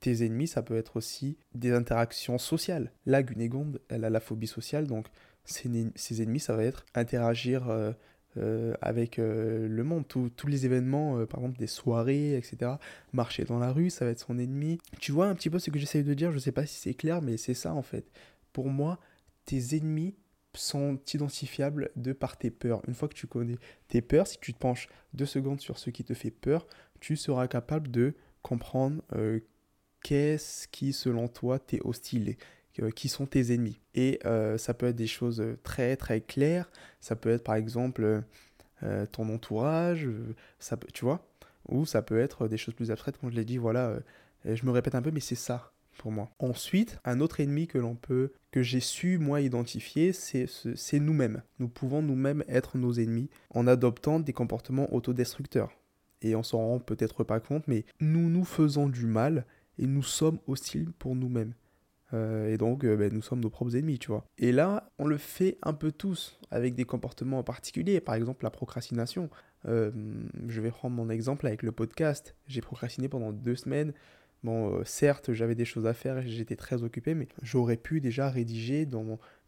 tes 0.00 0.24
ennemis, 0.24 0.48
ça 0.48 0.62
peut 0.62 0.76
être 0.76 0.96
aussi 0.96 1.38
des 1.54 1.72
interactions 1.72 2.38
sociales. 2.38 2.92
Là, 3.06 3.22
Gunégonde, 3.22 3.80
elle 3.88 4.04
a 4.04 4.10
la 4.10 4.20
phobie 4.20 4.46
sociale, 4.46 4.86
donc 4.86 5.06
ses, 5.44 6.22
ennemis, 6.22 6.40
ça 6.40 6.54
va 6.54 6.64
être 6.64 6.84
interagir 6.94 7.68
euh, 8.36 8.74
avec 8.82 9.18
euh, 9.18 9.66
le 9.66 9.84
monde. 9.84 10.06
tous 10.08 10.46
les 10.46 10.66
événements, 10.66 11.24
par 11.26 11.40
exemple 11.40 11.58
des 11.58 11.66
soirées, 11.66 12.36
etc. 12.36 12.72
Marcher 13.14 13.44
dans 13.44 13.58
la 13.58 13.72
rue, 13.72 13.88
ça 13.88 14.04
va 14.04 14.10
être 14.10 14.20
son 14.20 14.38
ennemi. 14.38 14.78
Tu 15.00 15.12
vois 15.12 15.28
un 15.28 15.34
petit 15.34 15.48
peu 15.48 15.58
ce 15.58 15.70
que 15.70 15.78
j'essaye 15.78 16.02
de 16.02 16.12
dire, 16.12 16.32
je 16.32 16.38
sais 16.38 16.52
pas 16.52 16.66
si 16.66 16.78
c'est 16.78 16.94
clair, 16.94 17.22
mais 17.22 17.38
c'est 17.38 17.54
ça 17.54 17.72
en 17.72 17.82
fait. 17.82 18.04
Pour 18.56 18.70
moi, 18.70 18.98
tes 19.44 19.76
ennemis 19.76 20.14
sont 20.54 20.98
identifiables 21.12 21.90
de 21.94 22.14
par 22.14 22.38
tes 22.38 22.50
peurs. 22.50 22.80
Une 22.88 22.94
fois 22.94 23.06
que 23.06 23.12
tu 23.12 23.26
connais 23.26 23.58
tes 23.88 24.00
peurs, 24.00 24.26
si 24.26 24.38
tu 24.38 24.54
te 24.54 24.58
penches 24.58 24.88
deux 25.12 25.26
secondes 25.26 25.60
sur 25.60 25.78
ce 25.78 25.90
qui 25.90 26.04
te 26.04 26.14
fait 26.14 26.30
peur, 26.30 26.66
tu 26.98 27.16
seras 27.16 27.48
capable 27.48 27.90
de 27.90 28.14
comprendre 28.40 29.02
qu'est-ce 30.02 30.68
qui, 30.68 30.94
selon 30.94 31.28
toi, 31.28 31.58
t'est 31.58 31.82
hostile 31.84 32.36
qui 32.94 33.10
sont 33.10 33.26
tes 33.26 33.52
ennemis. 33.52 33.78
Et 33.94 34.20
euh, 34.24 34.56
ça 34.56 34.72
peut 34.72 34.86
être 34.86 34.96
des 34.96 35.06
choses 35.06 35.44
très 35.62 35.94
très 35.96 36.22
claires, 36.22 36.70
ça 37.02 37.14
peut 37.14 37.28
être 37.28 37.44
par 37.44 37.56
exemple 37.56 38.22
euh, 38.82 39.04
ton 39.04 39.28
entourage, 39.28 40.08
ça 40.58 40.78
peut, 40.78 40.88
tu 40.94 41.04
vois, 41.04 41.28
ou 41.68 41.84
ça 41.84 42.00
peut 42.00 42.18
être 42.18 42.48
des 42.48 42.56
choses 42.56 42.72
plus 42.72 42.90
abstraites, 42.90 43.18
comme 43.18 43.30
je 43.30 43.36
l'ai 43.36 43.44
dit, 43.44 43.58
voilà, 43.58 43.88
euh, 43.88 44.00
je 44.46 44.64
me 44.64 44.70
répète 44.70 44.94
un 44.94 45.02
peu, 45.02 45.10
mais 45.10 45.20
c'est 45.20 45.34
ça 45.34 45.74
pour 45.96 46.12
moi. 46.12 46.30
Ensuite, 46.38 46.98
un 47.04 47.20
autre 47.20 47.40
ennemi 47.40 47.66
que 47.66 47.78
l'on 47.78 47.94
peut, 47.94 48.32
que 48.50 48.62
j'ai 48.62 48.80
su 48.80 49.18
moi 49.18 49.40
identifier, 49.40 50.12
c'est 50.12 51.00
nous-mêmes. 51.00 51.42
Nous 51.58 51.68
pouvons 51.68 52.02
nous-mêmes 52.02 52.44
être 52.48 52.78
nos 52.78 52.92
ennemis 52.94 53.28
en 53.50 53.66
adoptant 53.66 54.20
des 54.20 54.32
comportements 54.32 54.92
autodestructeurs. 54.94 55.72
Et 56.22 56.34
on 56.34 56.42
s'en 56.42 56.58
rend 56.58 56.78
peut-être 56.78 57.24
pas 57.24 57.40
compte, 57.40 57.68
mais 57.68 57.84
nous 58.00 58.30
nous 58.30 58.44
faisons 58.44 58.88
du 58.88 59.06
mal 59.06 59.44
et 59.78 59.86
nous 59.86 60.02
sommes 60.02 60.38
hostiles 60.46 60.92
pour 60.98 61.14
nous-mêmes. 61.14 61.54
Euh, 62.14 62.52
et 62.52 62.56
donc, 62.56 62.84
euh, 62.84 62.96
ben, 62.96 63.12
nous 63.12 63.22
sommes 63.22 63.40
nos 63.40 63.50
propres 63.50 63.76
ennemis, 63.76 63.98
tu 63.98 64.08
vois. 64.08 64.24
Et 64.38 64.52
là, 64.52 64.90
on 64.98 65.06
le 65.06 65.18
fait 65.18 65.58
un 65.62 65.72
peu 65.72 65.90
tous, 65.90 66.38
avec 66.50 66.74
des 66.74 66.84
comportements 66.84 67.38
en. 67.38 68.00
Par 68.00 68.14
exemple, 68.14 68.44
la 68.44 68.50
procrastination. 68.50 69.28
Euh, 69.66 69.90
je 70.46 70.60
vais 70.60 70.70
prendre 70.70 70.94
mon 70.94 71.10
exemple 71.10 71.46
avec 71.46 71.62
le 71.62 71.72
podcast. 71.72 72.36
J'ai 72.46 72.60
procrastiné 72.60 73.08
pendant 73.08 73.32
deux 73.32 73.56
semaines. 73.56 73.92
Bon, 74.44 74.84
certes, 74.84 75.32
j'avais 75.32 75.54
des 75.54 75.64
choses 75.64 75.86
à 75.86 75.94
faire 75.94 76.18
et 76.18 76.28
j'étais 76.28 76.56
très 76.56 76.82
occupé, 76.82 77.14
mais 77.14 77.28
j'aurais 77.42 77.76
pu 77.76 78.00
déjà 78.00 78.30
rédiger 78.30 78.86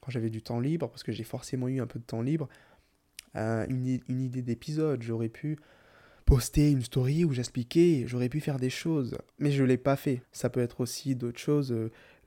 quand 0.00 0.11
j'avais 0.11 0.30
du 0.30 0.42
temps 0.42 0.61
libre, 0.61 0.88
parce 0.88 1.02
que 1.04 1.12
j'ai 1.12 1.25
forcément 1.25 1.68
eu 1.68 1.80
un 1.80 1.87
peu 1.87 1.99
de 1.99 2.04
temps 2.04 2.23
libre, 2.23 2.49
une, 3.35 4.00
une 4.09 4.21
idée 4.21 4.42
d'épisode. 4.42 5.02
J'aurais 5.02 5.28
pu 5.28 5.57
poster 6.25 6.71
une 6.71 6.83
story 6.83 7.25
où 7.25 7.33
j'expliquais, 7.33 8.04
j'aurais 8.07 8.28
pu 8.28 8.40
faire 8.40 8.59
des 8.59 8.71
choses, 8.71 9.16
mais 9.38 9.50
je 9.50 9.62
ne 9.62 9.68
l'ai 9.68 9.78
pas 9.78 9.97
fait. 9.97 10.23
Ça 10.33 10.50
peut 10.50 10.61
être 10.61 10.80
aussi 10.80 11.14
d'autres 11.14 11.38
choses. 11.38 11.75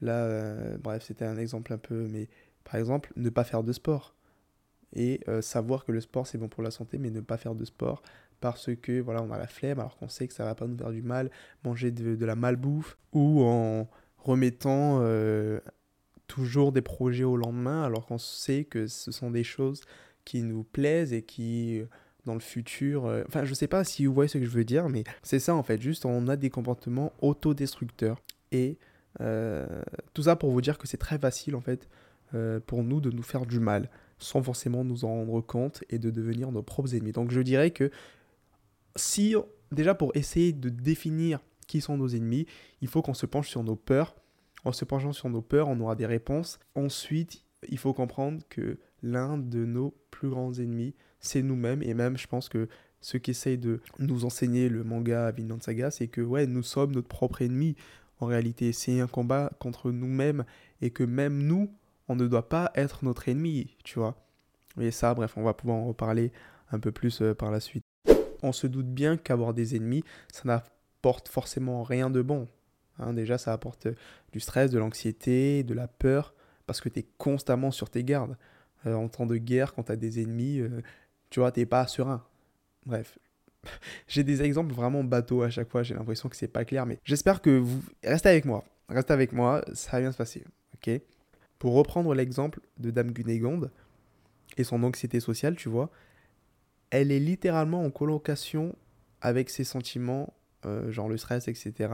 Là, 0.02 0.24
euh, 0.26 0.78
bref, 0.78 1.04
c'était 1.06 1.26
un 1.26 1.38
exemple 1.38 1.74
un 1.74 1.78
peu, 1.78 2.08
mais 2.08 2.30
par 2.64 2.76
exemple, 2.76 3.12
ne 3.16 3.30
pas 3.30 3.44
faire 3.44 3.64
de 3.64 3.74
sport. 3.74 4.16
et 4.94 5.22
euh, 5.28 5.42
savoir 5.42 5.86
que 5.86 5.92
le 5.92 6.02
sport 6.02 6.28
c'est 6.28 6.38
bon 6.38 6.50
pour 6.50 6.64
la 6.64 6.72
santé, 6.72 6.98
mais 6.98 7.10
ne 7.10 7.22
pas 7.22 7.38
faire 7.38 7.56
de 7.56 7.66
sport 7.66 8.02
parce 8.42 8.70
que 8.82 9.00
voilà, 9.00 9.22
on 9.22 9.32
a 9.32 9.38
la 9.38 9.48
flemme 9.48 9.80
alors 9.80 9.96
qu'on 9.98 10.10
sait 10.10 10.28
que 10.28 10.34
ça 10.34 10.44
va 10.44 10.56
pas 10.56 10.68
nous 10.68 10.78
faire 10.78 10.92
du 10.92 11.04
mal, 11.04 11.32
manger 11.64 11.92
de, 11.92 12.26
la 12.26 12.36
malbouffe 12.36 12.98
ou 13.14 13.44
en 13.44 13.88
remettant 14.18 15.00
euh, 15.02 15.60
toujours 16.28 16.72
des 16.72 16.82
projets 16.82 17.24
au 17.24 17.38
lendemain 17.38 17.84
alors 17.84 18.06
qu'on 18.06 18.18
sait 18.18 18.66
que 18.66 18.88
ce 18.88 19.12
sont 19.12 19.32
des 19.32 19.44
choses 19.44 19.82
qui 20.26 20.42
nous 20.42 20.64
plaisent 20.64 21.14
et 21.14 21.22
qui 21.22 21.82
dans 22.26 22.34
le 22.34 22.40
futur. 22.40 23.06
Euh, 23.06 23.24
enfin, 23.28 23.46
je 23.46 23.54
sais 23.54 23.68
pas 23.68 23.84
si 23.84 24.06
vous 24.06 24.14
voyez 24.14 24.28
ce 24.28 24.38
que 24.38 24.46
je 24.46 24.50
veux 24.50 24.66
dire, 24.66 24.90
mais 24.90 25.04
c'est 25.24 25.40
ça 25.40 25.56
en 25.56 25.64
fait. 25.64 25.82
Juste, 25.82 26.06
on 26.06 26.28
a 26.28 26.36
des 26.36 26.50
comportements 26.50 27.14
autodestructeurs. 27.22 28.22
Et 28.52 28.78
tout 30.14 30.24
ça 30.24 30.36
pour 30.36 30.52
vous 30.52 30.62
dire 30.62 30.78
que 30.78 30.88
c'est 30.88 30.98
très 30.98 31.20
facile 31.20 31.56
en 31.56 31.62
fait 31.62 31.88
pour 32.66 32.84
nous 32.84 33.02
de 33.02 33.12
nous 33.12 33.24
faire 33.24 33.46
du 33.46 33.60
mal 33.60 33.90
sans 34.22 34.42
forcément 34.42 34.84
nous 34.84 35.04
en 35.04 35.10
rendre 35.10 35.42
compte 35.42 35.84
et 35.90 36.00
de 36.00 36.10
devenir 36.10 36.52
nos 36.52 36.62
propres 36.62 36.96
ennemis. 36.96 37.12
Donc 37.12 37.32
je 37.32 37.42
dirais 37.42 37.72
que 37.72 37.92
si, 38.96 39.36
déjà 39.72 39.96
pour 39.96 40.12
essayer 40.16 40.54
de 40.54 40.70
définir 40.70 41.40
qui 41.68 41.82
sont 41.82 41.98
nos 41.98 42.10
ennemis, 42.10 42.46
il 42.82 42.88
faut 42.88 43.02
qu'on 43.02 43.14
se 43.14 43.26
penche 43.26 43.50
sur 43.50 43.64
nos 43.64 43.76
peurs. 43.76 44.16
En 44.64 44.72
se 44.72 44.86
penchant 44.86 45.14
sur 45.14 45.30
nos 45.30 45.42
peurs, 45.42 45.70
on 45.70 45.80
aura 45.80 45.96
des 45.96 46.06
réponses. 46.06 46.60
Ensuite, 46.76 47.44
il 47.70 47.78
faut 47.78 47.94
comprendre 47.94 48.42
que 48.50 48.78
l'un 49.02 49.38
de 49.38 49.66
nos 49.66 49.94
plus 50.12 50.30
grands 50.30 50.54
ennemis, 50.54 50.94
c'est 51.20 51.42
nous-mêmes. 51.42 51.82
Et 51.82 51.94
même, 51.94 52.18
je 52.18 52.28
pense 52.28 52.50
que 52.50 52.68
ce 53.00 53.18
qu'essaye 53.18 53.58
de 53.58 53.82
nous 53.98 54.26
enseigner 54.26 54.70
le 54.70 54.84
manga 54.84 55.32
Vinland 55.32 55.62
Saga, 55.62 55.90
c'est 55.90 56.08
que 56.08 56.22
ouais, 56.22 56.46
nous 56.46 56.64
sommes 56.64 56.92
notre 56.92 57.08
propre 57.08 57.42
ennemi. 57.42 57.76
En 58.20 58.28
réalité, 58.28 58.72
c'est 58.72 59.00
un 59.00 59.08
combat 59.08 59.52
contre 59.60 59.92
nous-mêmes 59.92 60.46
et 60.82 60.92
que 60.92 61.04
même 61.04 61.42
nous, 61.42 61.72
on 62.08 62.16
ne 62.16 62.28
doit 62.28 62.48
pas 62.48 62.72
être 62.76 63.04
notre 63.04 63.30
ennemi, 63.30 63.76
tu 63.84 63.98
vois. 63.98 64.16
Et 64.80 64.92
ça, 64.92 65.14
bref, 65.14 65.34
on 65.38 65.44
va 65.44 65.54
pouvoir 65.54 65.78
en 65.78 65.88
reparler 65.88 66.32
un 66.72 66.80
peu 66.80 66.92
plus 66.92 67.22
euh, 67.22 67.34
par 67.34 67.52
la 67.52 67.60
suite. 67.60 67.81
On 68.42 68.52
se 68.52 68.68
doute 68.68 68.88
bien 68.88 69.18
qu'avoir 69.18 69.54
des 69.54 69.76
ennemis, 69.76 70.04
ça 70.32 70.44
n'apporte 70.46 71.28
forcément 71.28 71.84
rien 71.84 72.10
de 72.10 72.22
bon. 72.22 72.48
Hein. 73.00 73.14
déjà, 73.14 73.38
ça 73.38 73.54
apporte 73.54 73.88
du 74.32 74.40
stress, 74.40 74.72
de 74.72 74.80
l'anxiété, 74.80 75.64
de 75.64 75.74
la 75.74 75.88
peur, 75.88 76.34
parce 76.66 76.82
que 76.82 76.90
tu 76.90 77.00
es 77.00 77.06
constamment 77.18 77.72
sur 77.72 77.90
tes 77.90 78.04
gardes. 78.04 78.38
Euh, 78.88 78.96
en 78.96 79.08
temps 79.10 79.28
de 79.28 79.38
guerre, 79.38 79.74
quand 79.74 79.84
tu 79.84 79.92
as 79.92 79.96
des 79.96 80.22
ennemis, 80.22 80.60
euh, 80.60 80.82
tu 81.30 81.40
vois, 81.40 81.52
t'es 81.52 81.66
pas 81.66 81.86
serein. 81.86 82.26
Bref, 82.86 83.20
j'ai 84.08 84.24
des 84.24 84.42
exemples 84.42 84.74
vraiment 84.74 85.04
bateaux 85.04 85.44
à 85.44 85.50
chaque 85.50 85.70
fois, 85.70 85.84
j'ai 85.84 85.94
l'impression 85.94 86.30
que 86.30 86.36
c'est 86.36 86.48
pas 86.48 86.66
clair, 86.66 86.86
mais 86.86 86.98
j'espère 87.04 87.42
que 87.42 87.58
vous... 87.60 87.82
Restez 88.04 88.30
avec 88.30 88.46
moi, 88.46 88.64
restez 88.90 89.14
avec 89.14 89.34
moi, 89.34 89.64
ça 89.74 89.92
va 89.92 90.00
bien 90.02 90.12
se 90.12 90.18
passer, 90.18 90.44
ok? 90.76 91.00
Pour 91.60 91.74
reprendre 91.74 92.14
l'exemple 92.16 92.60
de 92.80 92.90
Dame 92.90 93.12
Gunégonde 93.12 93.72
et 94.58 94.64
son 94.64 94.82
anxiété 94.84 95.20
sociale, 95.20 95.56
tu 95.56 95.70
vois, 95.70 95.92
elle 96.92 97.12
est 97.12 97.20
littéralement 97.20 97.84
en 97.84 97.90
colocation 97.90 98.76
avec 99.22 99.50
ses 99.50 99.64
sentiments, 99.64 100.34
euh, 100.66 100.92
genre 100.92 101.10
le 101.10 101.18
stress, 101.18 101.48
etc., 101.48 101.94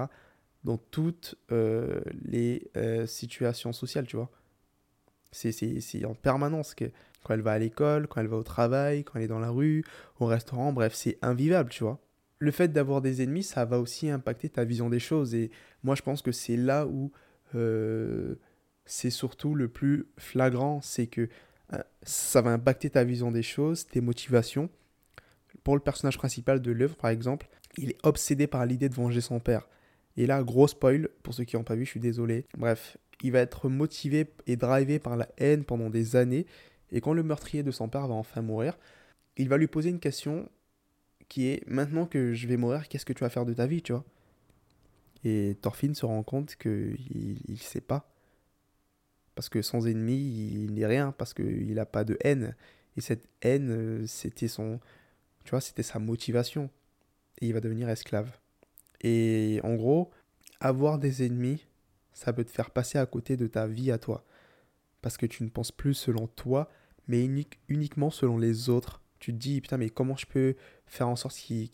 dans 0.63 0.77
toutes 0.77 1.35
euh, 1.51 2.01
les 2.25 2.69
euh, 2.75 3.05
situations 3.05 3.71
sociales, 3.71 4.05
tu 4.05 4.17
vois. 4.17 4.29
C'est 5.31 6.03
en 6.05 6.15
permanence 6.15 6.73
que 6.73 6.85
quand 7.23 7.33
elle 7.33 7.41
va 7.41 7.51
à 7.53 7.59
l'école, 7.59 8.07
quand 8.07 8.21
elle 8.21 8.27
va 8.27 8.37
au 8.37 8.43
travail, 8.43 9.03
quand 9.03 9.17
elle 9.17 9.25
est 9.25 9.27
dans 9.27 9.39
la 9.39 9.51
rue, 9.51 9.83
au 10.19 10.25
restaurant, 10.25 10.73
bref, 10.73 10.93
c'est 10.95 11.19
invivable, 11.21 11.69
tu 11.69 11.83
vois. 11.83 11.99
Le 12.39 12.51
fait 12.51 12.69
d'avoir 12.69 13.01
des 13.01 13.21
ennemis, 13.21 13.43
ça 13.43 13.65
va 13.65 13.79
aussi 13.79 14.09
impacter 14.09 14.49
ta 14.49 14.63
vision 14.63 14.89
des 14.89 14.99
choses. 14.99 15.35
Et 15.35 15.51
moi, 15.83 15.95
je 15.95 16.01
pense 16.01 16.21
que 16.21 16.31
c'est 16.31 16.57
là 16.57 16.87
où 16.87 17.11
c'est 18.85 19.09
surtout 19.09 19.53
le 19.53 19.67
plus 19.67 20.07
flagrant, 20.17 20.81
c'est 20.81 21.07
que 21.07 21.29
ça 22.03 22.41
va 22.41 22.51
impacter 22.51 22.89
ta 22.89 23.03
vision 23.03 23.31
des 23.31 23.43
choses, 23.43 23.85
tes 23.85 24.01
motivations. 24.01 24.69
Pour 25.67 25.75
le 25.75 25.81
personnage 25.81 26.17
principal 26.17 26.61
de 26.61 26.71
l'œuvre, 26.71 26.95
par 26.95 27.09
exemple, 27.09 27.49
il 27.77 27.89
est 27.89 27.97
obsédé 28.03 28.47
par 28.47 28.65
l'idée 28.65 28.87
de 28.87 28.93
venger 28.93 29.19
son 29.19 29.41
père. 29.41 29.67
Et 30.15 30.25
là, 30.25 30.41
gros 30.41 30.65
spoil, 30.65 31.09
pour 31.23 31.33
ceux 31.33 31.43
qui 31.43 31.57
n'ont 31.57 31.65
pas 31.65 31.75
vu, 31.75 31.83
je 31.83 31.89
suis 31.89 31.99
désolé. 31.99 32.45
Bref, 32.57 32.95
il 33.21 33.33
va 33.33 33.39
être 33.39 33.67
motivé 33.67 34.27
et 34.45 34.55
drivé 34.55 34.97
par 34.97 35.17
la 35.17 35.27
haine 35.37 35.65
pendant 35.65 35.89
des 35.89 36.15
années. 36.15 36.45
Et 36.89 37.01
quand 37.01 37.11
le 37.11 37.21
meurtrier 37.21 37.63
de 37.63 37.71
son 37.71 37.89
père 37.89 38.07
va 38.07 38.13
enfin 38.13 38.41
mourir, 38.41 38.77
il 39.35 39.49
va 39.49 39.57
lui 39.57 39.67
poser 39.67 39.89
une 39.89 39.99
question 39.99 40.49
qui 41.27 41.47
est 41.47 41.67
maintenant 41.67 42.05
que 42.05 42.33
je 42.33 42.47
vais 42.47 42.55
mourir, 42.55 42.87
qu'est-ce 42.87 43.03
que 43.03 43.11
tu 43.11 43.25
vas 43.25 43.29
faire 43.29 43.45
de 43.45 43.53
ta 43.53 43.67
vie, 43.67 43.81
tu 43.81 43.91
vois? 43.91 44.05
Et 45.25 45.57
Thorfinn 45.61 45.95
se 45.95 46.05
rend 46.05 46.23
compte 46.23 46.55
qu'il 46.55 47.41
ne 47.45 47.55
sait 47.57 47.81
pas. 47.81 48.09
Parce 49.35 49.49
que 49.49 49.61
sans 49.61 49.85
ennemi, 49.85 50.15
il 50.53 50.75
n'est 50.75 50.85
rien, 50.85 51.11
parce 51.11 51.33
qu'il 51.33 51.73
n'a 51.73 51.85
pas 51.85 52.05
de 52.05 52.17
haine. 52.21 52.55
Et 52.95 53.01
cette 53.01 53.27
haine, 53.41 53.69
euh, 53.69 54.07
c'était 54.07 54.47
son. 54.47 54.79
Tu 55.47 55.51
vois, 55.51 55.61
c'était 55.61 55.81
sa 55.81 55.97
motivation. 55.97 56.69
Et 57.39 57.47
il 57.47 57.53
va 57.53 57.61
devenir 57.61 57.87
esclave. 57.87 58.37
Et 58.99 59.61
en 59.63 59.75
gros, 59.75 60.11
avoir 60.59 60.99
des 60.99 61.25
ennemis, 61.25 61.65
ça 62.11 62.33
peut 62.33 62.43
te 62.43 62.51
faire 62.51 62.69
passer 62.69 62.97
à 62.97 63.05
côté 63.05 63.37
de 63.37 63.47
ta 63.47 63.65
vie 63.65 63.89
à 63.89 63.97
toi. 63.97 64.25
Parce 65.01 65.15
que 65.15 65.25
tu 65.25 65.45
ne 65.45 65.49
penses 65.49 65.71
plus 65.71 65.93
selon 65.93 66.27
toi, 66.27 66.69
mais 67.07 67.23
uniquement 67.69 68.09
selon 68.09 68.37
les 68.37 68.67
autres. 68.67 69.01
Tu 69.19 69.31
te 69.31 69.37
dis, 69.37 69.61
putain, 69.61 69.77
mais 69.77 69.89
comment 69.89 70.17
je 70.17 70.25
peux 70.25 70.55
faire 70.85 71.07
en 71.07 71.15
sorte 71.15 71.37
qu'ils. 71.37 71.69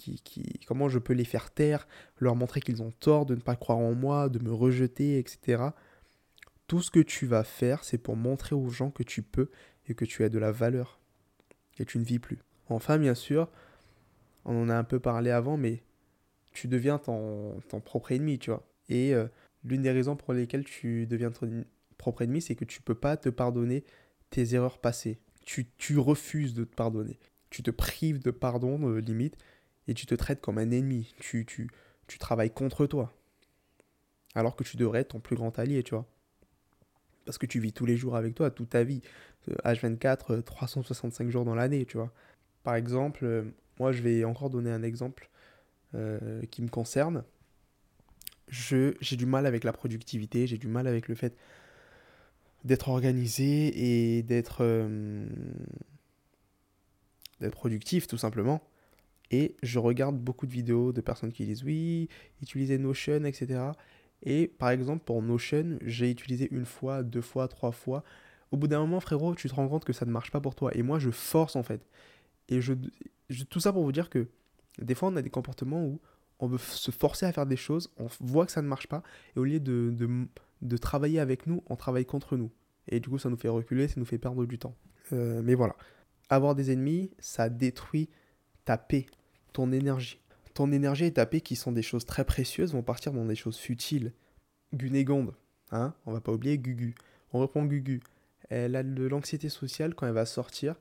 comment 0.68 0.88
je 0.88 1.00
peux 1.00 1.14
les 1.14 1.26
faire 1.26 1.50
taire, 1.50 1.88
leur 2.20 2.36
montrer 2.36 2.62
qu'ils 2.62 2.84
ont 2.84 2.92
tort 2.92 3.26
de 3.26 3.34
ne 3.34 3.42
pas 3.42 3.56
croire 3.56 3.80
en 3.80 3.96
moi, 3.96 4.30
de 4.30 4.38
me 4.38 4.54
rejeter, 4.54 5.18
etc. 5.18 5.64
Tout 6.68 6.84
ce 6.84 6.92
que 6.92 7.00
tu 7.00 7.26
vas 7.26 7.44
faire, 7.44 7.84
c'est 7.84 7.98
pour 7.98 8.18
montrer 8.18 8.54
aux 8.54 8.70
gens 8.70 8.92
que 8.92 9.02
tu 9.02 9.24
peux 9.24 9.50
et 9.88 9.96
que 9.96 10.06
tu 10.06 10.24
as 10.24 10.30
de 10.30 10.38
la 10.38 10.52
valeur. 10.52 11.00
Et 11.80 11.86
tu 11.86 11.98
ne 11.98 12.04
vis 12.04 12.20
plus. 12.20 12.38
Enfin, 12.70 12.98
bien 12.98 13.16
sûr, 13.16 13.50
on 14.46 14.64
en 14.64 14.70
a 14.70 14.76
un 14.76 14.84
peu 14.84 15.00
parlé 15.00 15.32
avant, 15.32 15.58
mais 15.58 15.84
tu 16.54 16.68
deviens 16.68 16.98
ton, 16.98 17.62
propre 17.84 18.12
ennemi, 18.12 18.40
tu 18.40 18.52
vois. 18.52 18.66
Et 18.90 19.14
euh, 19.14 19.28
l'une 19.64 19.82
des 19.82 19.92
raisons 19.92 20.16
pour 20.16 20.34
lesquelles 20.34 20.66
tu 20.66 21.08
deviens 21.08 21.32
ton 21.32 21.66
propre 21.98 22.22
ennemi, 22.22 22.42
c'est 22.42 22.56
que 22.56 22.66
tu 22.66 22.80
ne 22.80 22.84
peux 22.84 22.96
pas 22.96 23.18
te 23.18 23.30
pardonner 23.30 23.84
tes 24.30 24.56
erreurs 24.56 24.80
passées. 24.80 25.20
Tu, 25.46 25.68
tu, 25.78 25.98
refuses 25.98 26.54
de 26.54 26.64
te 26.64 26.76
pardonner. 26.76 27.20
Tu 27.50 27.64
te 27.64 27.72
prives 27.72 28.20
de 28.20 28.32
pardon, 28.32 28.80
de 28.80 29.00
limite, 29.00 29.38
et 29.88 29.94
tu 29.94 30.06
te 30.06 30.16
traites 30.16 30.42
comme 30.42 30.58
un 30.58 30.72
ennemi. 30.72 31.14
Tu, 31.20 31.46
tu, 31.46 31.70
tu 32.08 32.18
travailles 32.18 32.52
contre 32.52 32.86
toi. 32.86 33.14
Alors 34.36 34.56
que 34.56 34.64
tu 34.64 34.78
devrais 34.78 35.02
être 35.02 35.10
ton 35.10 35.20
plus 35.20 35.36
grand 35.36 35.60
allié, 35.60 35.84
tu 35.84 35.94
vois 35.96 36.08
parce 37.26 37.38
que 37.38 37.46
tu 37.46 37.60
vis 37.60 37.74
tous 37.74 37.86
les 37.86 37.98
jours 37.98 38.16
avec 38.16 38.36
toi, 38.36 38.52
toute 38.52 38.70
ta 38.70 38.84
vie. 38.84 39.02
H24, 39.66 40.34
euh, 40.34 40.42
365 40.42 41.26
euh, 41.26 41.30
jours 41.30 41.46
dans 41.46 41.56
l'année, 41.56 41.86
tu 41.86 41.98
vois. 41.98 42.12
Par 42.64 42.76
exemple, 42.76 43.26
euh, 43.26 43.44
moi 43.80 43.92
je 43.92 44.02
vais 44.02 44.24
encore 44.24 44.50
donner 44.50 44.72
un 44.72 44.84
exemple 44.84 45.30
qui 46.50 46.64
me 46.64 46.70
concerne. 46.70 47.24
J'ai 48.48 49.16
du 49.16 49.28
mal 49.28 49.46
avec 49.46 49.64
la 49.64 49.72
productivité, 49.72 50.48
j'ai 50.48 50.58
du 50.58 50.68
mal 50.68 50.88
avec 50.88 51.08
le 51.08 51.14
fait 51.14 51.38
d'être 52.64 52.90
organisé 52.90 54.18
et 54.18 54.24
d'être 54.24 54.64
d'être 57.40 57.54
productif 57.54 58.08
tout 58.08 58.18
simplement. 58.18 58.64
Et 59.32 59.56
je 59.64 59.80
regarde 59.80 60.18
beaucoup 60.18 60.46
de 60.46 60.52
vidéos 60.52 60.92
de 60.94 61.02
personnes 61.02 61.32
qui 61.32 61.46
disent 61.46 61.64
oui, 61.64 62.10
utilisez 62.42 62.78
Notion, 62.78 63.24
etc. 63.26 63.72
Et 64.24 64.48
par 64.48 64.70
exemple, 64.70 65.04
pour 65.04 65.22
Notion, 65.22 65.78
j'ai 65.82 66.10
utilisé 66.12 66.48
une 66.52 66.66
fois, 66.66 67.04
deux 67.04 67.22
fois, 67.22 67.48
trois 67.48 67.72
fois. 67.72 68.04
Au 68.52 68.58
bout 68.58 68.68
d'un 68.68 68.80
moment, 68.80 69.00
frérot, 69.00 69.36
tu 69.36 69.50
te 69.50 69.56
rends 69.56 69.68
compte 69.68 69.86
que 69.86 69.94
ça 69.94 70.06
ne 70.06 70.12
marche 70.12 70.32
pas 70.32 70.40
pour 70.40 70.56
toi. 70.56 70.72
Et 70.78 70.84
moi, 70.84 71.00
je 71.00 71.10
force 71.10 71.56
en 71.56 71.64
fait. 71.64 71.82
Et 72.56 73.46
tout 73.50 73.60
ça 73.60 73.74
pour 73.74 73.84
vous 73.84 73.92
dire 73.92 74.10
que 74.10 74.28
des 74.80 74.96
fois, 74.96 75.10
on 75.10 75.16
a 75.16 75.22
des 75.22 75.30
comportements 75.30 75.84
où 75.84 76.00
on 76.40 76.48
veut 76.48 76.58
se 76.58 76.92
forcer 76.92 77.26
à 77.26 77.32
faire 77.32 77.46
des 77.46 77.56
choses, 77.56 77.92
on 77.98 78.08
voit 78.20 78.46
que 78.46 78.52
ça 78.52 78.62
ne 78.62 78.68
marche 78.68 78.88
pas, 78.88 79.04
et 79.36 79.40
au 79.40 79.44
lieu 79.44 79.60
de, 79.60 79.94
de, 80.62 80.78
travailler 80.78 81.20
avec 81.20 81.48
nous, 81.48 81.64
on 81.68 81.76
travaille 81.76 82.06
contre 82.06 82.38
nous. 82.38 82.52
Et 82.88 83.00
du 83.00 83.10
coup, 83.10 83.18
ça 83.18 83.30
nous 83.30 83.38
fait 83.38 83.50
reculer, 83.50 83.88
ça 83.88 83.96
nous 83.98 84.06
fait 84.06 84.18
perdre 84.18 84.46
du 84.46 84.58
temps. 84.58 84.76
Euh, 85.14 85.42
mais 85.44 85.54
voilà. 85.54 85.76
Avoir 86.30 86.56
des 86.56 86.72
ennemis, 86.72 87.12
ça 87.20 87.50
détruit 87.50 88.10
ta 88.66 88.78
paix, 88.78 89.06
ton 89.54 89.72
énergie 89.72 90.20
ton 90.54 90.72
énergie 90.72 91.06
et 91.06 91.14
ta 91.14 91.26
paix, 91.26 91.42
qui 91.42 91.56
sont 91.56 91.72
des 91.72 91.82
choses 91.82 92.06
très 92.06 92.26
précieuses, 92.26 92.74
vont 92.74 92.84
partir 92.84 93.12
dans 93.12 93.26
des 93.26 93.36
choses 93.36 93.58
futiles. 93.58 94.14
Gunégonde, 94.74 95.34
hein, 95.72 95.94
on 96.06 96.14
va 96.14 96.22
pas 96.22 96.32
oublier 96.32 96.58
Gugu. 96.58 96.96
On 97.32 97.40
reprend 97.40 97.66
Gugu. 97.66 98.02
Elle 98.50 98.76
a 98.76 98.84
de 98.84 99.04
l'anxiété 99.06 99.50
sociale 99.50 99.96
quand 99.96 100.08
elle 100.08 100.14
va 100.14 100.26
sortir. 100.26 100.76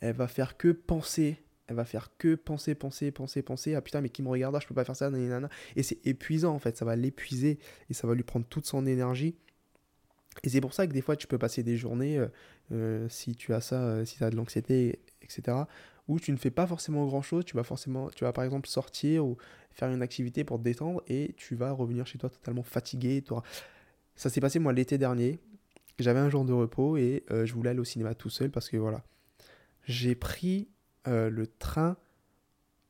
Elle 0.00 0.14
va 0.14 0.28
faire 0.28 0.56
que 0.56 0.68
penser. 0.68 1.42
Elle 1.66 1.76
va 1.76 1.84
faire 1.84 2.10
que 2.16 2.34
penser, 2.34 2.74
penser, 2.74 3.10
penser, 3.10 3.42
penser. 3.42 3.74
Ah 3.74 3.82
putain, 3.82 4.00
mais 4.00 4.08
qui 4.08 4.22
me 4.22 4.28
regarde, 4.28 4.58
je 4.60 4.66
peux 4.66 4.74
pas 4.74 4.84
faire 4.84 4.96
ça, 4.96 5.10
nanana. 5.10 5.50
Et 5.76 5.82
c'est 5.82 6.04
épuisant 6.06 6.54
en 6.54 6.58
fait, 6.58 6.76
ça 6.76 6.84
va 6.84 6.96
l'épuiser 6.96 7.58
et 7.90 7.94
ça 7.94 8.06
va 8.06 8.14
lui 8.14 8.22
prendre 8.22 8.46
toute 8.46 8.66
son 8.66 8.86
énergie. 8.86 9.36
Et 10.44 10.48
c'est 10.48 10.60
pour 10.60 10.72
ça 10.72 10.86
que 10.86 10.92
des 10.92 11.00
fois, 11.00 11.16
tu 11.16 11.26
peux 11.26 11.38
passer 11.38 11.62
des 11.62 11.76
journées, 11.76 12.18
euh, 12.18 12.28
euh, 12.72 13.08
si 13.08 13.34
tu 13.34 13.52
as 13.54 13.60
ça, 13.60 13.82
euh, 13.82 14.04
si 14.04 14.16
tu 14.16 14.24
as 14.24 14.30
de 14.30 14.36
l'anxiété, 14.36 15.00
etc., 15.22 15.56
où 16.06 16.18
tu 16.18 16.32
ne 16.32 16.36
fais 16.36 16.50
pas 16.50 16.66
forcément 16.66 17.04
grand 17.06 17.22
chose, 17.22 17.44
tu 17.44 17.56
vas 17.56 17.64
forcément, 17.64 18.08
tu 18.10 18.24
vas 18.24 18.32
par 18.32 18.44
exemple 18.44 18.68
sortir 18.68 19.26
ou 19.26 19.36
faire 19.72 19.90
une 19.90 20.00
activité 20.00 20.42
pour 20.42 20.58
te 20.58 20.62
détendre 20.62 21.02
et 21.06 21.34
tu 21.36 21.54
vas 21.54 21.70
revenir 21.70 22.06
chez 22.06 22.18
toi 22.18 22.30
totalement 22.30 22.62
fatigué. 22.62 23.22
Ça 24.16 24.30
s'est 24.30 24.40
passé 24.40 24.58
moi 24.58 24.72
l'été 24.72 24.96
dernier, 24.96 25.38
j'avais 25.98 26.20
un 26.20 26.30
jour 26.30 26.46
de 26.46 26.52
repos 26.54 26.96
et 26.96 27.24
je 27.28 27.52
voulais 27.52 27.70
aller 27.70 27.80
au 27.80 27.84
cinéma 27.84 28.14
tout 28.14 28.30
seul 28.30 28.50
parce 28.50 28.70
que 28.70 28.78
voilà, 28.78 29.04
j'ai 29.88 30.14
pris 30.14 30.68
euh, 31.08 31.30
le 31.30 31.46
train 31.46 31.96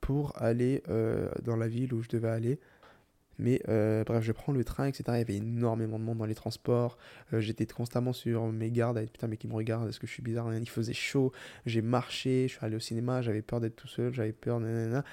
pour 0.00 0.40
aller 0.42 0.82
euh, 0.88 1.30
dans 1.42 1.56
la 1.56 1.68
ville 1.68 1.94
où 1.94 2.02
je 2.02 2.08
devais 2.08 2.28
aller. 2.28 2.60
Mais 3.38 3.62
euh, 3.68 4.02
bref, 4.02 4.24
je 4.24 4.32
prends 4.32 4.52
le 4.52 4.64
train, 4.64 4.86
etc. 4.86 5.04
Il 5.10 5.18
y 5.18 5.20
avait 5.20 5.36
énormément 5.36 6.00
de 6.00 6.04
monde 6.04 6.18
dans 6.18 6.26
les 6.26 6.34
transports. 6.34 6.98
J'étais 7.32 7.66
constamment 7.66 8.12
sur 8.12 8.50
mes 8.50 8.72
gardes. 8.72 9.00
Putain, 9.12 9.28
mais 9.28 9.36
qui 9.36 9.46
me 9.46 9.54
regarde 9.54 9.88
Est-ce 9.88 10.00
que 10.00 10.08
je 10.08 10.12
suis 10.12 10.24
bizarre 10.24 10.52
Il 10.52 10.68
faisait 10.68 10.92
chaud. 10.92 11.30
J'ai 11.64 11.82
marché. 11.82 12.48
Je 12.48 12.54
suis 12.56 12.66
allé 12.66 12.74
au 12.74 12.80
cinéma. 12.80 13.22
J'avais 13.22 13.42
peur 13.42 13.60
d'être 13.60 13.76
tout 13.76 13.86
seul. 13.86 14.12
J'avais 14.12 14.32
peur. 14.32 14.58
Nanana. 14.58 15.04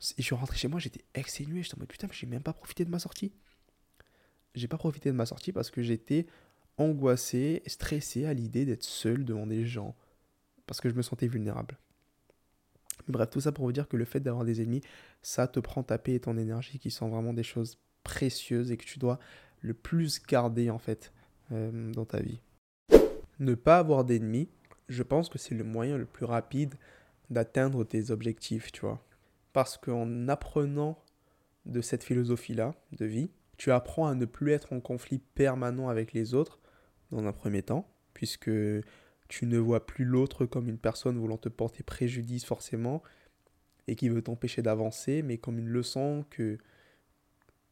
Et 0.00 0.14
je 0.16 0.22
suis 0.22 0.34
rentré 0.34 0.56
chez 0.56 0.68
moi. 0.68 0.80
J'étais 0.80 1.04
exténué. 1.12 1.62
J'étais 1.62 1.76
en 1.76 1.80
mode 1.80 1.88
putain, 1.88 2.06
mais 2.06 2.14
j'ai 2.14 2.26
même 2.26 2.42
pas 2.42 2.54
profité 2.54 2.86
de 2.86 2.90
ma 2.90 2.98
sortie. 2.98 3.32
J'ai 4.54 4.68
pas 4.68 4.78
profité 4.78 5.10
de 5.10 5.16
ma 5.16 5.26
sortie 5.26 5.52
parce 5.52 5.70
que 5.70 5.82
j'étais 5.82 6.26
angoissé, 6.78 7.62
stressé 7.66 8.24
à 8.24 8.32
l'idée 8.32 8.64
d'être 8.64 8.82
seul 8.82 9.26
devant 9.26 9.46
des 9.46 9.66
gens. 9.66 9.94
Parce 10.66 10.80
que 10.80 10.88
je 10.88 10.94
me 10.94 11.02
sentais 11.02 11.26
vulnérable. 11.26 11.78
Bref, 13.08 13.30
tout 13.30 13.40
ça 13.40 13.52
pour 13.52 13.64
vous 13.64 13.72
dire 13.72 13.88
que 13.88 13.96
le 13.96 14.04
fait 14.04 14.20
d'avoir 14.20 14.44
des 14.44 14.62
ennemis, 14.62 14.82
ça 15.22 15.46
te 15.46 15.60
prend 15.60 15.82
ta 15.82 15.98
paix 15.98 16.14
et 16.14 16.20
ton 16.20 16.38
énergie 16.38 16.78
qui 16.78 16.90
sont 16.90 17.08
vraiment 17.08 17.34
des 17.34 17.42
choses 17.42 17.78
précieuses 18.02 18.70
et 18.70 18.76
que 18.76 18.84
tu 18.84 18.98
dois 18.98 19.18
le 19.60 19.74
plus 19.74 20.22
garder 20.22 20.70
en 20.70 20.78
fait 20.78 21.12
euh, 21.52 21.92
dans 21.92 22.04
ta 22.04 22.20
vie. 22.20 22.40
Ne 23.40 23.54
pas 23.54 23.78
avoir 23.78 24.04
d'ennemis, 24.04 24.48
je 24.88 25.02
pense 25.02 25.28
que 25.28 25.38
c'est 25.38 25.54
le 25.54 25.64
moyen 25.64 25.98
le 25.98 26.06
plus 26.06 26.24
rapide 26.24 26.74
d'atteindre 27.30 27.84
tes 27.84 28.10
objectifs, 28.10 28.70
tu 28.72 28.82
vois. 28.82 29.04
Parce 29.52 29.76
qu'en 29.76 30.28
apprenant 30.28 31.02
de 31.66 31.80
cette 31.80 32.04
philosophie-là 32.04 32.74
de 32.92 33.06
vie, 33.06 33.30
tu 33.56 33.70
apprends 33.72 34.06
à 34.06 34.14
ne 34.14 34.24
plus 34.24 34.52
être 34.52 34.72
en 34.72 34.80
conflit 34.80 35.18
permanent 35.18 35.88
avec 35.88 36.12
les 36.12 36.34
autres, 36.34 36.60
dans 37.10 37.26
un 37.26 37.32
premier 37.32 37.62
temps, 37.62 37.88
puisque 38.12 38.50
tu 39.34 39.46
ne 39.46 39.58
vois 39.58 39.84
plus 39.84 40.04
l'autre 40.04 40.46
comme 40.46 40.68
une 40.68 40.78
personne 40.78 41.18
voulant 41.18 41.38
te 41.38 41.48
porter 41.48 41.82
préjudice 41.82 42.44
forcément 42.44 43.02
et 43.88 43.96
qui 43.96 44.08
veut 44.08 44.22
t'empêcher 44.22 44.62
d'avancer, 44.62 45.22
mais 45.22 45.38
comme 45.38 45.58
une 45.58 45.68
leçon 45.68 46.24
que 46.30 46.56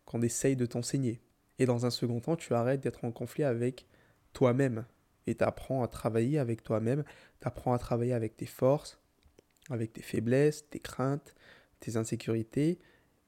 qu'on 0.04 0.22
essaye 0.22 0.56
de 0.56 0.66
t'enseigner. 0.66 1.20
Et 1.60 1.66
dans 1.66 1.86
un 1.86 1.90
second 1.90 2.18
temps, 2.18 2.34
tu 2.34 2.52
arrêtes 2.52 2.80
d'être 2.80 3.04
en 3.04 3.12
conflit 3.12 3.44
avec 3.44 3.86
toi-même 4.32 4.84
et 5.28 5.36
tu 5.36 5.44
apprends 5.44 5.84
à 5.84 5.86
travailler 5.86 6.40
avec 6.40 6.64
toi-même, 6.64 7.04
tu 7.40 7.46
apprends 7.46 7.74
à 7.74 7.78
travailler 7.78 8.12
avec 8.12 8.36
tes 8.36 8.46
forces, 8.46 8.98
avec 9.70 9.92
tes 9.92 10.02
faiblesses, 10.02 10.68
tes 10.68 10.80
craintes, 10.80 11.32
tes 11.78 11.96
insécurités. 11.96 12.80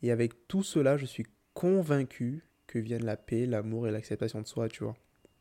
Et 0.03 0.11
avec 0.11 0.49
tout 0.49 0.65
cela, 0.65 0.97
je 0.97 1.07
suis 1.07 1.27
convaincu 1.53 2.45
que 2.67 2.81
viennent 2.81 3.05
la 3.05 3.17
paix, 3.17 3.47
l'amour 3.47 3.87
et 3.87 3.93
l'acceptation 3.93 4.43
de 4.43 4.49
soi, 4.49 4.69
tu 4.69 4.83
vois. 4.83 4.97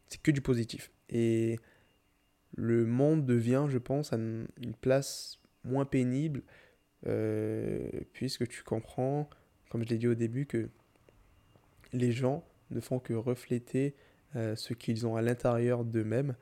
C'est 0.06 0.22
que 0.22 0.30
du 0.30 0.42
positif. 0.42 0.92
Et 1.10 1.58
le 2.56 2.86
monde 2.86 3.26
devient, 3.26 3.66
je 3.70 3.78
pense, 3.78 4.12
une 4.14 4.48
place 4.82 5.40
moins 5.64 5.86
pénible, 5.86 6.42
euh, 7.08 7.90
puisque 8.14 8.48
tu 8.48 8.64
comprends, 8.64 9.30
comme 9.70 9.84
je 9.84 9.90
l'ai 9.90 9.98
dit 9.98 10.08
au 10.08 10.16
début, 10.16 10.46
que 10.46 10.70
les 11.92 12.12
gens 12.12 12.44
ne 12.72 12.80
font 12.80 13.00
que 13.00 13.14
refléter 13.14 13.96
euh, 14.36 14.56
ce 14.56 14.74
qu'ils 14.74 15.06
ont 15.06 15.16
à 15.16 15.22
l'intérieur 15.22 15.84
d'eux-mêmes. 15.84 16.36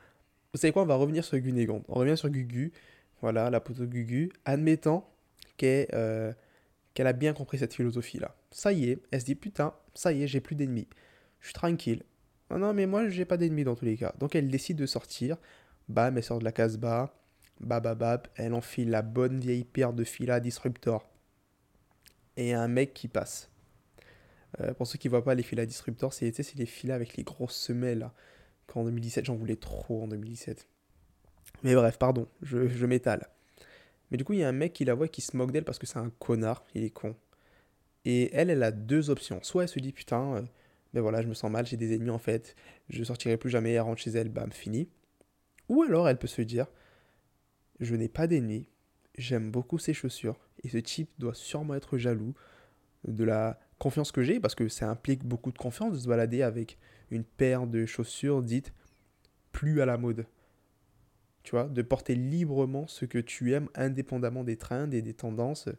Vous 0.54 0.60
savez 0.60 0.72
quoi, 0.72 0.84
on 0.84 0.86
va 0.88 0.96
revenir 0.96 1.24
sur 1.24 1.38
Gunégonde. 1.40 1.84
On 1.88 1.96
revient 1.96 2.18
sur 2.18 2.30
Gugu, 2.30 2.72
voilà, 3.22 3.50
la 3.50 3.60
poteau 3.60 3.86
Gugu, 3.86 4.32
admettant 4.46 5.10
euh, 5.64 6.34
qu'elle 6.94 7.08
a 7.08 7.14
bien 7.14 7.34
compris 7.34 7.58
cette 7.60 7.74
philosophie-là. 7.74 8.36
Ça 8.52 8.74
y 8.74 8.90
est, 8.90 9.00
elle 9.12 9.22
se 9.22 9.26
dit, 9.26 9.36
putain, 9.36 9.74
ça 9.94 10.12
y 10.12 10.24
est, 10.24 10.28
j'ai 10.28 10.42
plus 10.42 10.56
d'ennemis. 10.56 10.88
Je 11.40 11.48
suis 11.48 11.54
tranquille. 11.54 12.04
Non, 12.50 12.60
non, 12.60 12.74
mais 12.74 12.86
moi, 12.86 13.08
j'ai 13.10 13.26
pas 13.26 13.38
d'ennemis 13.38 13.64
dans 13.64 13.76
tous 13.76 13.86
les 13.86 13.96
cas. 13.96 14.14
Donc 14.20 14.36
elle 14.36 14.50
décide 14.50 14.78
de 14.78 14.86
sortir 14.86 15.38
Bam, 15.92 16.18
elle 16.18 16.24
sort 16.24 16.40
de 16.40 16.44
la 16.44 16.52
Casbah. 16.52 17.14
Bababab, 17.60 18.28
elle 18.36 18.54
enfile 18.54 18.90
la 18.90 19.04
bonne 19.04 19.40
vieille 19.40 19.64
paire 19.64 19.94
de 19.94 20.04
fila 20.04 20.40
disruptor. 20.40 21.08
Et 22.38 22.54
un 22.54 22.68
mec 22.68 22.94
qui 22.94 23.08
passe. 23.08 23.52
Euh, 24.60 24.74
pour 24.74 24.88
ceux 24.88 24.98
qui 24.98 25.08
ne 25.08 25.12
voient 25.12 25.24
pas 25.24 25.36
les 25.36 25.44
filas 25.44 25.66
disruptor, 25.66 26.14
c'est 26.14 26.36
les 26.56 26.66
filas 26.66 26.96
avec 26.96 27.16
les 27.18 27.24
grosses 27.24 27.56
semelles. 27.56 28.10
Qu'en 28.68 28.84
2017, 28.84 29.26
j'en 29.26 29.36
voulais 29.36 29.58
trop 29.58 30.04
en 30.04 30.08
2017. 30.08 30.68
Mais 31.64 31.76
bref, 31.76 31.98
pardon, 31.98 32.28
je, 32.42 32.86
m'étale. 32.86 33.28
Mais 34.10 34.18
du 34.18 34.24
coup, 34.24 34.34
il 34.34 34.40
y 34.40 34.44
a 34.44 34.50
un 34.50 34.54
mec 34.54 34.74
qui 34.74 34.86
la 34.86 34.94
voit 34.94 35.08
qui 35.08 35.22
se 35.22 35.38
moque 35.38 35.52
d'elle 35.52 35.64
parce 35.66 35.78
que 35.78 35.86
c'est 35.86 36.00
un 36.00 36.12
connard, 36.20 36.64
il 36.74 36.84
est 36.84 36.90
con. 36.90 37.16
Et 38.06 38.34
elle, 38.34 38.50
elle 38.50 38.64
a 38.64 38.72
deux 38.72 39.10
options. 39.10 39.40
Soit 39.44 39.64
elle 39.64 39.70
se 39.70 39.80
dit, 39.80 39.92
putain, 39.92 40.36
euh, 40.36 40.42
ben 40.94 41.02
voilà, 41.02 41.22
je 41.22 41.28
me 41.28 41.34
sens 41.34 41.52
mal, 41.52 41.66
j'ai 41.68 41.78
des 41.78 41.94
ennemis 41.94 42.10
en 42.10 42.18
fait, 42.18 42.56
je 42.90 43.04
sortirai 43.04 43.38
plus 43.38 43.50
jamais, 43.50 43.74
elle 43.74 43.82
rentre 43.82 44.02
chez 44.02 44.12
elle, 44.12 44.30
bam, 44.30 44.52
fini. 44.52 44.90
Ou 45.72 45.84
alors 45.84 46.10
elle 46.10 46.18
peut 46.18 46.28
se 46.28 46.42
dire, 46.42 46.68
je 47.80 47.96
n'ai 47.96 48.10
pas 48.10 48.28
d'ennemis, 48.28 48.68
j'aime 49.18 49.52
beaucoup 49.52 49.78
ces 49.78 49.94
chaussures, 49.94 50.38
et 50.64 50.68
ce 50.68 50.78
type 50.78 51.10
doit 51.18 51.34
sûrement 51.34 51.76
être 51.76 51.98
jaloux 51.98 52.34
de 53.06 53.24
la 53.24 53.58
confiance 53.80 54.12
que 54.12 54.22
j'ai, 54.22 54.42
parce 54.42 54.54
que 54.54 54.68
ça 54.68 54.90
implique 54.90 55.24
beaucoup 55.24 55.54
de 55.54 55.58
confiance 55.58 55.94
de 55.94 55.98
se 55.98 56.10
balader 56.10 56.42
avec 56.42 56.78
une 57.10 57.24
paire 57.24 57.68
de 57.68 57.86
chaussures 57.86 58.44
dites 58.44 58.74
plus 59.54 59.82
à 59.82 59.86
la 59.86 59.98
mode. 59.98 60.26
Tu 61.44 61.52
vois, 61.52 61.70
de 61.70 61.82
porter 61.82 62.16
librement 62.16 62.86
ce 62.88 63.06
que 63.06 63.18
tu 63.18 63.54
aimes 63.54 63.70
indépendamment 63.74 64.44
des 64.44 64.58
trends 64.58 64.92
et 64.92 65.02
des 65.02 65.14
tendances, 65.14 65.70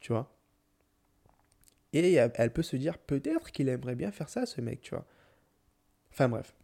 tu 0.00 0.12
vois. 0.12 0.34
Et 1.92 2.14
elle 2.14 2.52
peut 2.54 2.62
se 2.62 2.76
dire 2.76 2.96
peut-être 2.96 3.52
qu'il 3.52 3.68
aimerait 3.68 3.94
bien 3.94 4.10
faire 4.10 4.30
ça, 4.30 4.46
ce 4.46 4.62
mec, 4.62 4.80
tu 4.80 4.94
vois. 4.94 5.06
Enfin 6.12 6.30
bref. 6.30 6.54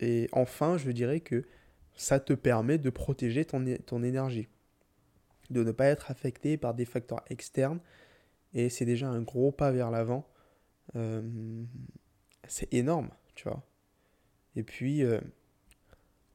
Et 0.00 0.28
enfin, 0.32 0.78
je 0.78 0.90
dirais 0.90 1.20
que 1.20 1.44
ça 1.94 2.18
te 2.18 2.32
permet 2.32 2.78
de 2.78 2.90
protéger 2.90 3.44
ton, 3.44 3.64
ton 3.86 4.02
énergie, 4.02 4.48
de 5.50 5.62
ne 5.62 5.72
pas 5.72 5.86
être 5.86 6.10
affecté 6.10 6.56
par 6.56 6.74
des 6.74 6.86
facteurs 6.86 7.22
externes. 7.28 7.80
Et 8.54 8.68
c'est 8.68 8.86
déjà 8.86 9.08
un 9.08 9.22
gros 9.22 9.52
pas 9.52 9.70
vers 9.70 9.90
l'avant. 9.90 10.26
Euh, 10.96 11.22
c'est 12.48 12.72
énorme, 12.72 13.10
tu 13.34 13.44
vois. 13.44 13.62
Et 14.56 14.62
puis, 14.62 15.04
euh, 15.04 15.20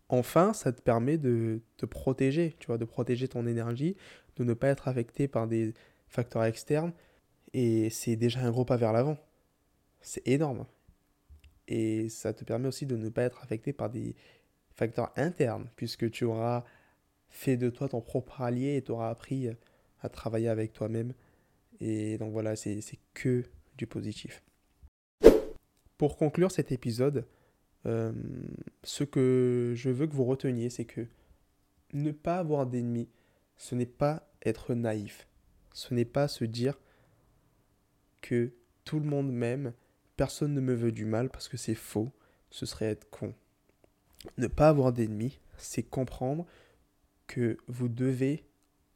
enfin, 0.10 0.54
ça 0.54 0.71
te 0.71 0.82
permet 0.82 1.17
de 1.17 1.62
te 1.78 1.86
protéger, 1.86 2.56
tu 2.60 2.67
vois, 2.67 2.78
de 2.78 2.86
protéger 2.86 3.28
ton 3.28 3.47
énergie, 3.47 3.97
de 4.38 4.43
ne 4.43 4.54
pas 4.54 4.69
être 4.69 4.88
affecté 4.88 5.28
par 5.28 5.47
des 5.47 5.73
facteurs 6.08 6.43
externes. 6.45 6.93
Et 7.54 7.89
c'est 7.89 8.15
déjà 8.15 8.41
un 8.41 8.51
gros 8.51 8.65
pas 8.65 8.78
vers 8.78 8.93
l'avant. 8.93 9.17
C'est 10.01 10.25
énorme. 10.28 10.65
Et 11.67 12.10
ça 12.10 12.34
te 12.34 12.43
permet 12.43 12.67
aussi 12.67 12.86
de 12.86 12.95
ne 12.95 13.10
pas 13.10 13.23
être 13.23 13.41
affecté 13.43 13.73
par 13.73 13.89
des 13.89 14.15
facteurs 14.73 15.12
internes, 15.15 15.69
puisque 15.75 16.10
tu 16.12 16.25
auras 16.25 16.63
fait 17.30 17.58
de 17.58 17.69
toi 17.69 17.89
ton 17.89 18.01
propre 18.01 18.41
allié 18.41 18.75
et 18.75 18.82
tu 18.82 18.91
auras 18.91 19.10
appris 19.10 19.49
à 20.01 20.10
travailler 20.10 20.49
avec 20.49 20.73
toi-même. 20.73 21.13
Et 21.80 22.17
donc 22.17 22.32
voilà, 22.32 22.56
c'est 22.56 22.82
que 23.13 23.43
du 23.78 23.88
positif. 23.88 24.43
Pour 25.97 26.17
conclure 26.17 26.51
cet 26.51 26.71
épisode, 26.71 27.25
euh, 27.86 28.12
ce 28.84 29.04
que 29.04 29.73
je 29.75 29.89
veux 29.89 30.08
que 30.08 30.13
vous 30.13 30.25
reteniez, 30.25 30.69
c'est 30.69 30.86
que 30.86 31.08
ne 31.93 32.12
pas 32.12 32.38
avoir 32.38 32.65
d'ennemis, 32.67 33.10
ce 33.58 33.75
n'est 33.75 33.86
pas 33.86 34.28
être 34.45 34.73
naïf. 34.73 35.28
Ce 35.73 35.93
n'est 35.93 36.06
pas 36.06 36.28
se 36.28 36.45
dire 36.45 36.80
que 38.21 38.54
tout 38.84 38.99
le 38.99 39.06
monde 39.06 39.32
m'aime 39.32 39.73
Personne 40.17 40.54
ne 40.54 40.62
me 40.62 40.73
veut 40.73 40.91
du 40.91 41.06
mal 41.06 41.30
parce 41.30 41.47
que 41.47 41.58
c'est 41.58 41.75
faux, 41.75 42.12
ce 42.49 42.65
serait 42.65 42.86
être 42.86 43.10
con. 43.10 43.34
Ne 44.38 44.47
pas 44.47 44.69
avoir 44.69 44.93
d'ennemis, 44.93 45.39
c'est 45.58 45.84
comprendre 45.84 46.45
que 47.28 47.58
vous 47.67 47.89
devez 47.89 48.45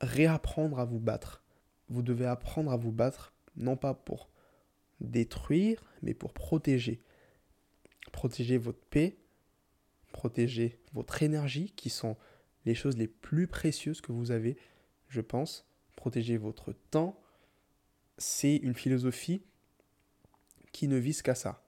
réapprendre 0.02 0.80
à 0.80 0.86
vous 0.86 1.00
battre. 1.00 1.44
Vous 1.90 2.02
devez 2.02 2.26
apprendre 2.26 2.72
à 2.72 2.78
vous 2.78 2.92
battre, 2.92 3.34
non 3.56 3.76
pas 3.76 3.94
pour 3.94 4.30
détruire, 5.02 5.84
mais 6.02 6.14
pour 6.14 6.34
protéger. 6.34 7.02
Protéger 8.12 8.58
votre 8.58 8.84
paix, 8.90 9.18
protéger 10.12 10.80
votre 10.94 11.22
énergie, 11.24 11.72
qui 11.76 11.90
sont 11.90 12.18
les 12.66 12.76
choses 12.76 12.98
les 12.98 13.08
plus 13.08 13.48
précieuses 13.48 14.02
que 14.02 14.12
vous 14.12 14.32
avez, 14.32 14.58
je 15.08 15.22
pense. 15.22 15.66
Protéger 15.96 16.38
votre 16.38 16.74
temps, 16.92 17.20
c'est 18.18 18.56
une 18.58 18.74
philosophie 18.74 19.42
qui 20.72 20.88
ne 20.88 20.98
vise 20.98 21.22
qu'à 21.22 21.36
ça. 21.36 21.64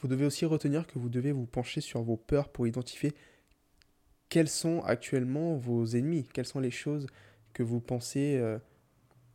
Vous 0.00 0.08
devez 0.08 0.26
aussi 0.26 0.44
retenir 0.44 0.86
que 0.86 0.98
vous 0.98 1.08
devez 1.08 1.32
vous 1.32 1.46
pencher 1.46 1.80
sur 1.80 2.02
vos 2.02 2.16
peurs 2.16 2.48
pour 2.48 2.66
identifier 2.66 3.14
quels 4.28 4.48
sont 4.48 4.80
actuellement 4.84 5.56
vos 5.56 5.84
ennemis, 5.84 6.26
quelles 6.32 6.46
sont 6.46 6.60
les 6.60 6.70
choses 6.70 7.06
que 7.52 7.62
vous 7.62 7.80
pensez, 7.80 8.38
euh, 8.38 8.58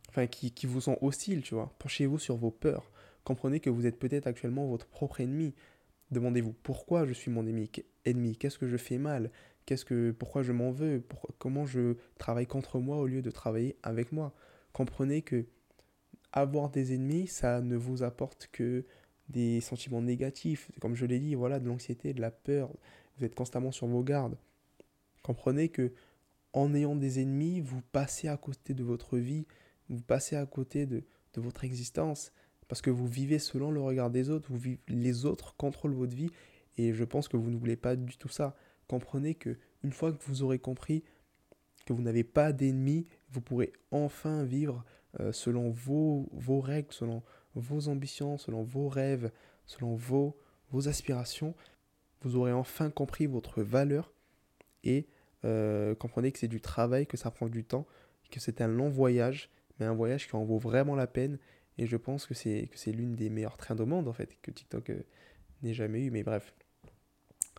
enfin 0.08 0.26
qui, 0.26 0.50
qui, 0.50 0.66
vous 0.66 0.80
sont 0.80 0.98
hostiles, 1.00 1.42
tu 1.42 1.54
vois. 1.54 1.72
Penchez-vous 1.78 2.18
sur 2.18 2.36
vos 2.36 2.50
peurs. 2.50 2.90
Comprenez 3.22 3.60
que 3.60 3.70
vous 3.70 3.86
êtes 3.86 3.98
peut-être 3.98 4.26
actuellement 4.26 4.66
votre 4.66 4.86
propre 4.88 5.20
ennemi. 5.20 5.54
Demandez-vous 6.10 6.52
pourquoi 6.52 7.06
je 7.06 7.12
suis 7.12 7.30
mon 7.30 7.46
ennemi, 7.46 8.36
qu'est-ce 8.36 8.58
que 8.58 8.66
je 8.66 8.76
fais 8.76 8.98
mal, 8.98 9.30
qu'est-ce 9.66 9.84
que, 9.84 10.10
pourquoi 10.10 10.42
je 10.42 10.52
m'en 10.52 10.70
veux, 10.70 11.04
comment 11.38 11.66
je 11.66 11.94
travaille 12.18 12.46
contre 12.46 12.80
moi 12.80 12.96
au 12.96 13.06
lieu 13.06 13.22
de 13.22 13.30
travailler 13.30 13.76
avec 13.82 14.12
moi. 14.12 14.34
Comprenez 14.72 15.22
que 15.22 15.44
avoir 16.32 16.70
des 16.70 16.94
ennemis, 16.94 17.26
ça 17.26 17.60
ne 17.60 17.76
vous 17.76 18.02
apporte 18.02 18.48
que 18.52 18.84
des 19.28 19.60
sentiments 19.60 20.02
négatifs. 20.02 20.70
Comme 20.80 20.94
je 20.94 21.06
l'ai 21.06 21.18
dit, 21.18 21.34
voilà, 21.34 21.60
de 21.60 21.66
l'anxiété, 21.66 22.14
de 22.14 22.20
la 22.20 22.30
peur. 22.30 22.70
Vous 23.16 23.24
êtes 23.24 23.34
constamment 23.34 23.72
sur 23.72 23.86
vos 23.86 24.02
gardes. 24.02 24.36
Comprenez 25.22 25.68
que 25.68 25.92
en 26.52 26.74
ayant 26.74 26.96
des 26.96 27.20
ennemis, 27.20 27.60
vous 27.60 27.82
passez 27.92 28.28
à 28.28 28.36
côté 28.36 28.74
de 28.74 28.82
votre 28.82 29.18
vie, 29.18 29.46
vous 29.88 30.00
passez 30.00 30.36
à 30.36 30.46
côté 30.46 30.86
de, 30.86 31.04
de 31.34 31.40
votre 31.40 31.64
existence, 31.64 32.32
parce 32.68 32.80
que 32.80 32.90
vous 32.90 33.06
vivez 33.06 33.38
selon 33.38 33.70
le 33.70 33.80
regard 33.80 34.10
des 34.10 34.30
autres, 34.30 34.48
vous 34.50 34.58
vivez, 34.58 34.80
les 34.88 35.26
autres 35.26 35.54
contrôlent 35.56 35.92
votre 35.92 36.16
vie, 36.16 36.30
et 36.78 36.92
je 36.92 37.04
pense 37.04 37.28
que 37.28 37.36
vous 37.36 37.50
ne 37.50 37.56
voulez 37.56 37.76
pas 37.76 37.96
du 37.96 38.16
tout 38.16 38.28
ça. 38.28 38.56
Comprenez 38.86 39.34
que 39.34 39.58
une 39.82 39.92
fois 39.92 40.12
que 40.12 40.22
vous 40.24 40.42
aurez 40.42 40.58
compris 40.58 41.04
que 41.84 41.92
vous 41.92 42.02
n'avez 42.02 42.24
pas 42.24 42.52
d'ennemis, 42.52 43.06
vous 43.30 43.40
pourrez 43.40 43.72
enfin 43.90 44.44
vivre 44.44 44.84
euh, 45.20 45.32
selon 45.32 45.70
vos, 45.70 46.28
vos 46.32 46.60
règles, 46.60 46.92
selon 46.92 47.22
vos 47.54 47.88
ambitions, 47.88 48.38
selon 48.38 48.62
vos 48.62 48.88
rêves, 48.88 49.30
selon 49.66 49.94
vos, 49.94 50.36
aspirations. 50.86 51.54
Vous 52.22 52.36
aurez 52.36 52.52
enfin 52.52 52.90
compris 52.90 53.26
votre 53.26 53.62
valeur 53.62 54.12
et 54.84 55.06
euh, 55.44 55.94
comprenez 55.94 56.32
que 56.32 56.38
c'est 56.38 56.48
du 56.48 56.60
travail, 56.60 57.06
que 57.06 57.16
ça 57.16 57.30
prend 57.30 57.48
du 57.48 57.64
temps, 57.64 57.86
que 58.30 58.40
c'est 58.40 58.60
un 58.60 58.68
long 58.68 58.90
voyage, 58.90 59.50
mais 59.78 59.86
un 59.86 59.94
voyage 59.94 60.28
qui 60.28 60.36
en 60.36 60.44
vaut 60.44 60.58
vraiment 60.58 60.94
la 60.94 61.06
peine. 61.06 61.38
Et 61.78 61.86
je 61.86 61.96
pense 61.96 62.26
que 62.26 62.34
c'est, 62.34 62.68
que 62.70 62.78
c'est 62.78 62.92
l'une 62.92 63.14
des 63.14 63.30
meilleures 63.30 63.56
trains 63.56 63.78
au 63.78 63.86
monde, 63.86 64.08
en 64.08 64.12
fait, 64.12 64.36
que 64.42 64.50
TikTok 64.50 64.90
euh, 64.90 65.02
n'ait 65.62 65.74
jamais 65.74 66.00
eu. 66.00 66.10
Mais 66.10 66.22
bref, 66.22 66.52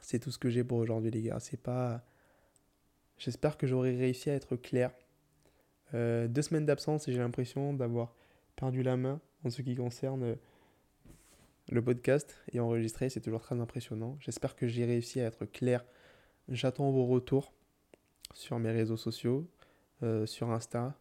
c'est 0.02 0.19
tout 0.19 0.32
ce 0.32 0.38
que 0.38 0.50
j'ai 0.50 0.63
pour 0.63 0.78
aujourd'hui, 0.78 1.12
les 1.12 1.22
gars. 1.22 1.39
C'est 1.39 1.62
pas. 1.62 2.04
J'espère 3.17 3.58
que 3.58 3.65
j'aurai 3.65 3.95
réussi 3.95 4.30
à 4.30 4.36
être 4.36 4.56
clair. 4.56 4.91
Euh, 5.93 6.28
deux 6.28 6.41
semaines 6.41 6.65
d'absence 6.65 7.08
et 7.08 7.13
j'ai 7.13 7.19
l'impression 7.19 7.73
d'avoir 7.73 8.13
perdu 8.56 8.84
la 8.84 8.97
main 8.97 9.19
en 9.43 9.49
ce 9.49 9.62
qui 9.62 9.75
concerne 9.75 10.23
euh, 10.23 10.36
le 11.69 11.82
podcast 11.84 12.36
et 12.52 12.60
enregistrer. 12.60 13.10
C'est 13.10 13.21
toujours 13.21 13.41
très 13.41 13.60
impressionnant. 13.60 14.17
J'espère 14.19 14.56
que 14.56 14.67
j'ai 14.67 14.86
réussi 14.86 15.19
à 15.21 15.25
être 15.25 15.45
clair. 15.45 15.84
J'attends 16.47 16.91
vos 16.91 17.06
retours 17.06 17.54
sur 18.34 18.60
mes 18.60 18.71
réseaux 18.71 18.97
sociaux, 18.97 19.49
euh, 20.04 20.25
sur 20.25 20.52
Insta. 20.52 20.95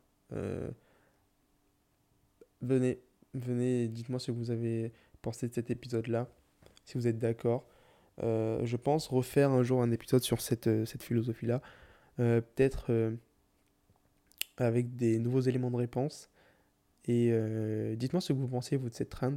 venez, 2.60 3.00
venez, 3.34 3.88
dites-moi 3.88 4.18
ce 4.18 4.30
que 4.30 4.36
vous 4.36 4.50
avez 4.50 4.92
pensé 5.22 5.48
de 5.48 5.54
cet 5.54 5.70
épisode-là, 5.70 6.28
si 6.84 6.94
vous 6.94 7.06
êtes 7.06 7.18
d'accord. 7.18 7.66
je 8.18 8.76
pense 8.76 9.08
refaire 9.08 9.50
un 9.50 9.62
jour 9.62 9.82
un 9.82 9.90
épisode 9.90 10.22
sur 10.22 10.40
cette, 10.40 10.86
cette 10.86 11.02
philosophie-là. 11.02 11.62
Peut-être 12.16 13.16
avec 14.60 14.96
des 14.96 15.18
nouveaux 15.18 15.40
éléments 15.40 15.70
de 15.70 15.76
réponse. 15.76 16.30
Et 17.06 17.30
euh, 17.32 17.96
dites-moi 17.96 18.20
ce 18.20 18.32
que 18.32 18.38
vous 18.38 18.48
pensez, 18.48 18.76
vous, 18.76 18.88
de 18.88 18.94
cette 18.94 19.08
trend. 19.08 19.36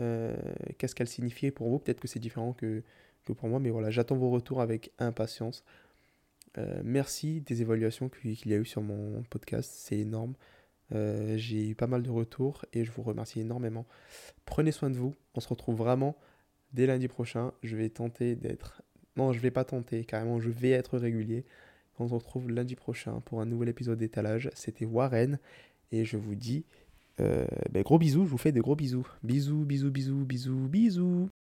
Euh, 0.00 0.36
qu'est-ce 0.78 0.94
qu'elle 0.94 1.08
signifiait 1.08 1.50
pour 1.50 1.68
vous? 1.68 1.78
Peut-être 1.78 2.00
que 2.00 2.08
c'est 2.08 2.20
différent 2.20 2.52
que, 2.52 2.82
que, 3.24 3.32
pour 3.32 3.48
moi, 3.48 3.58
mais 3.58 3.70
voilà, 3.70 3.90
j'attends 3.90 4.16
vos 4.16 4.30
retours 4.30 4.60
avec 4.60 4.92
impatience. 4.98 5.64
Euh, 6.58 6.80
merci 6.84 7.40
des 7.40 7.62
évaluations 7.62 8.08
qu'il 8.08 8.46
y 8.46 8.54
a 8.54 8.58
eu 8.58 8.64
sur 8.64 8.82
mon 8.82 9.22
podcast, 9.30 9.72
c'est 9.74 9.98
énorme. 9.98 10.34
J'ai 11.36 11.70
eu 11.70 11.74
pas 11.74 11.86
mal 11.86 12.02
de 12.02 12.10
retours 12.10 12.66
et 12.74 12.84
je 12.84 12.92
vous 12.92 13.02
remercie 13.02 13.40
énormément. 13.40 13.86
Prenez 14.44 14.72
soin 14.72 14.90
de 14.90 14.96
vous, 14.96 15.14
on 15.34 15.40
se 15.40 15.48
retrouve 15.48 15.76
vraiment 15.76 16.18
dès 16.74 16.86
lundi 16.86 17.08
prochain. 17.08 17.52
Je 17.62 17.76
vais 17.76 17.88
tenter 17.88 18.36
d'être... 18.36 18.82
Non, 19.16 19.32
je 19.32 19.40
vais 19.40 19.50
pas 19.50 19.64
tenter, 19.64 20.04
carrément, 20.04 20.38
je 20.38 20.50
vais 20.50 20.70
être 20.70 20.98
régulier. 20.98 21.46
On 22.02 22.08
se 22.08 22.14
retrouve 22.14 22.50
lundi 22.50 22.74
prochain 22.74 23.20
pour 23.24 23.40
un 23.40 23.46
nouvel 23.46 23.68
épisode 23.68 23.98
d'étalage. 23.98 24.50
C'était 24.54 24.84
Warren 24.84 25.38
et 25.92 26.04
je 26.04 26.16
vous 26.16 26.34
dis 26.34 26.64
euh, 27.20 27.46
ben, 27.70 27.82
gros 27.82 27.98
bisous, 27.98 28.24
je 28.24 28.30
vous 28.30 28.38
fais 28.38 28.52
des 28.52 28.60
gros 28.60 28.74
bisous. 28.74 29.06
Bisous, 29.22 29.64
bisous, 29.64 29.90
bisous, 29.90 30.24
bisous, 30.24 30.68
bisous. 30.68 31.28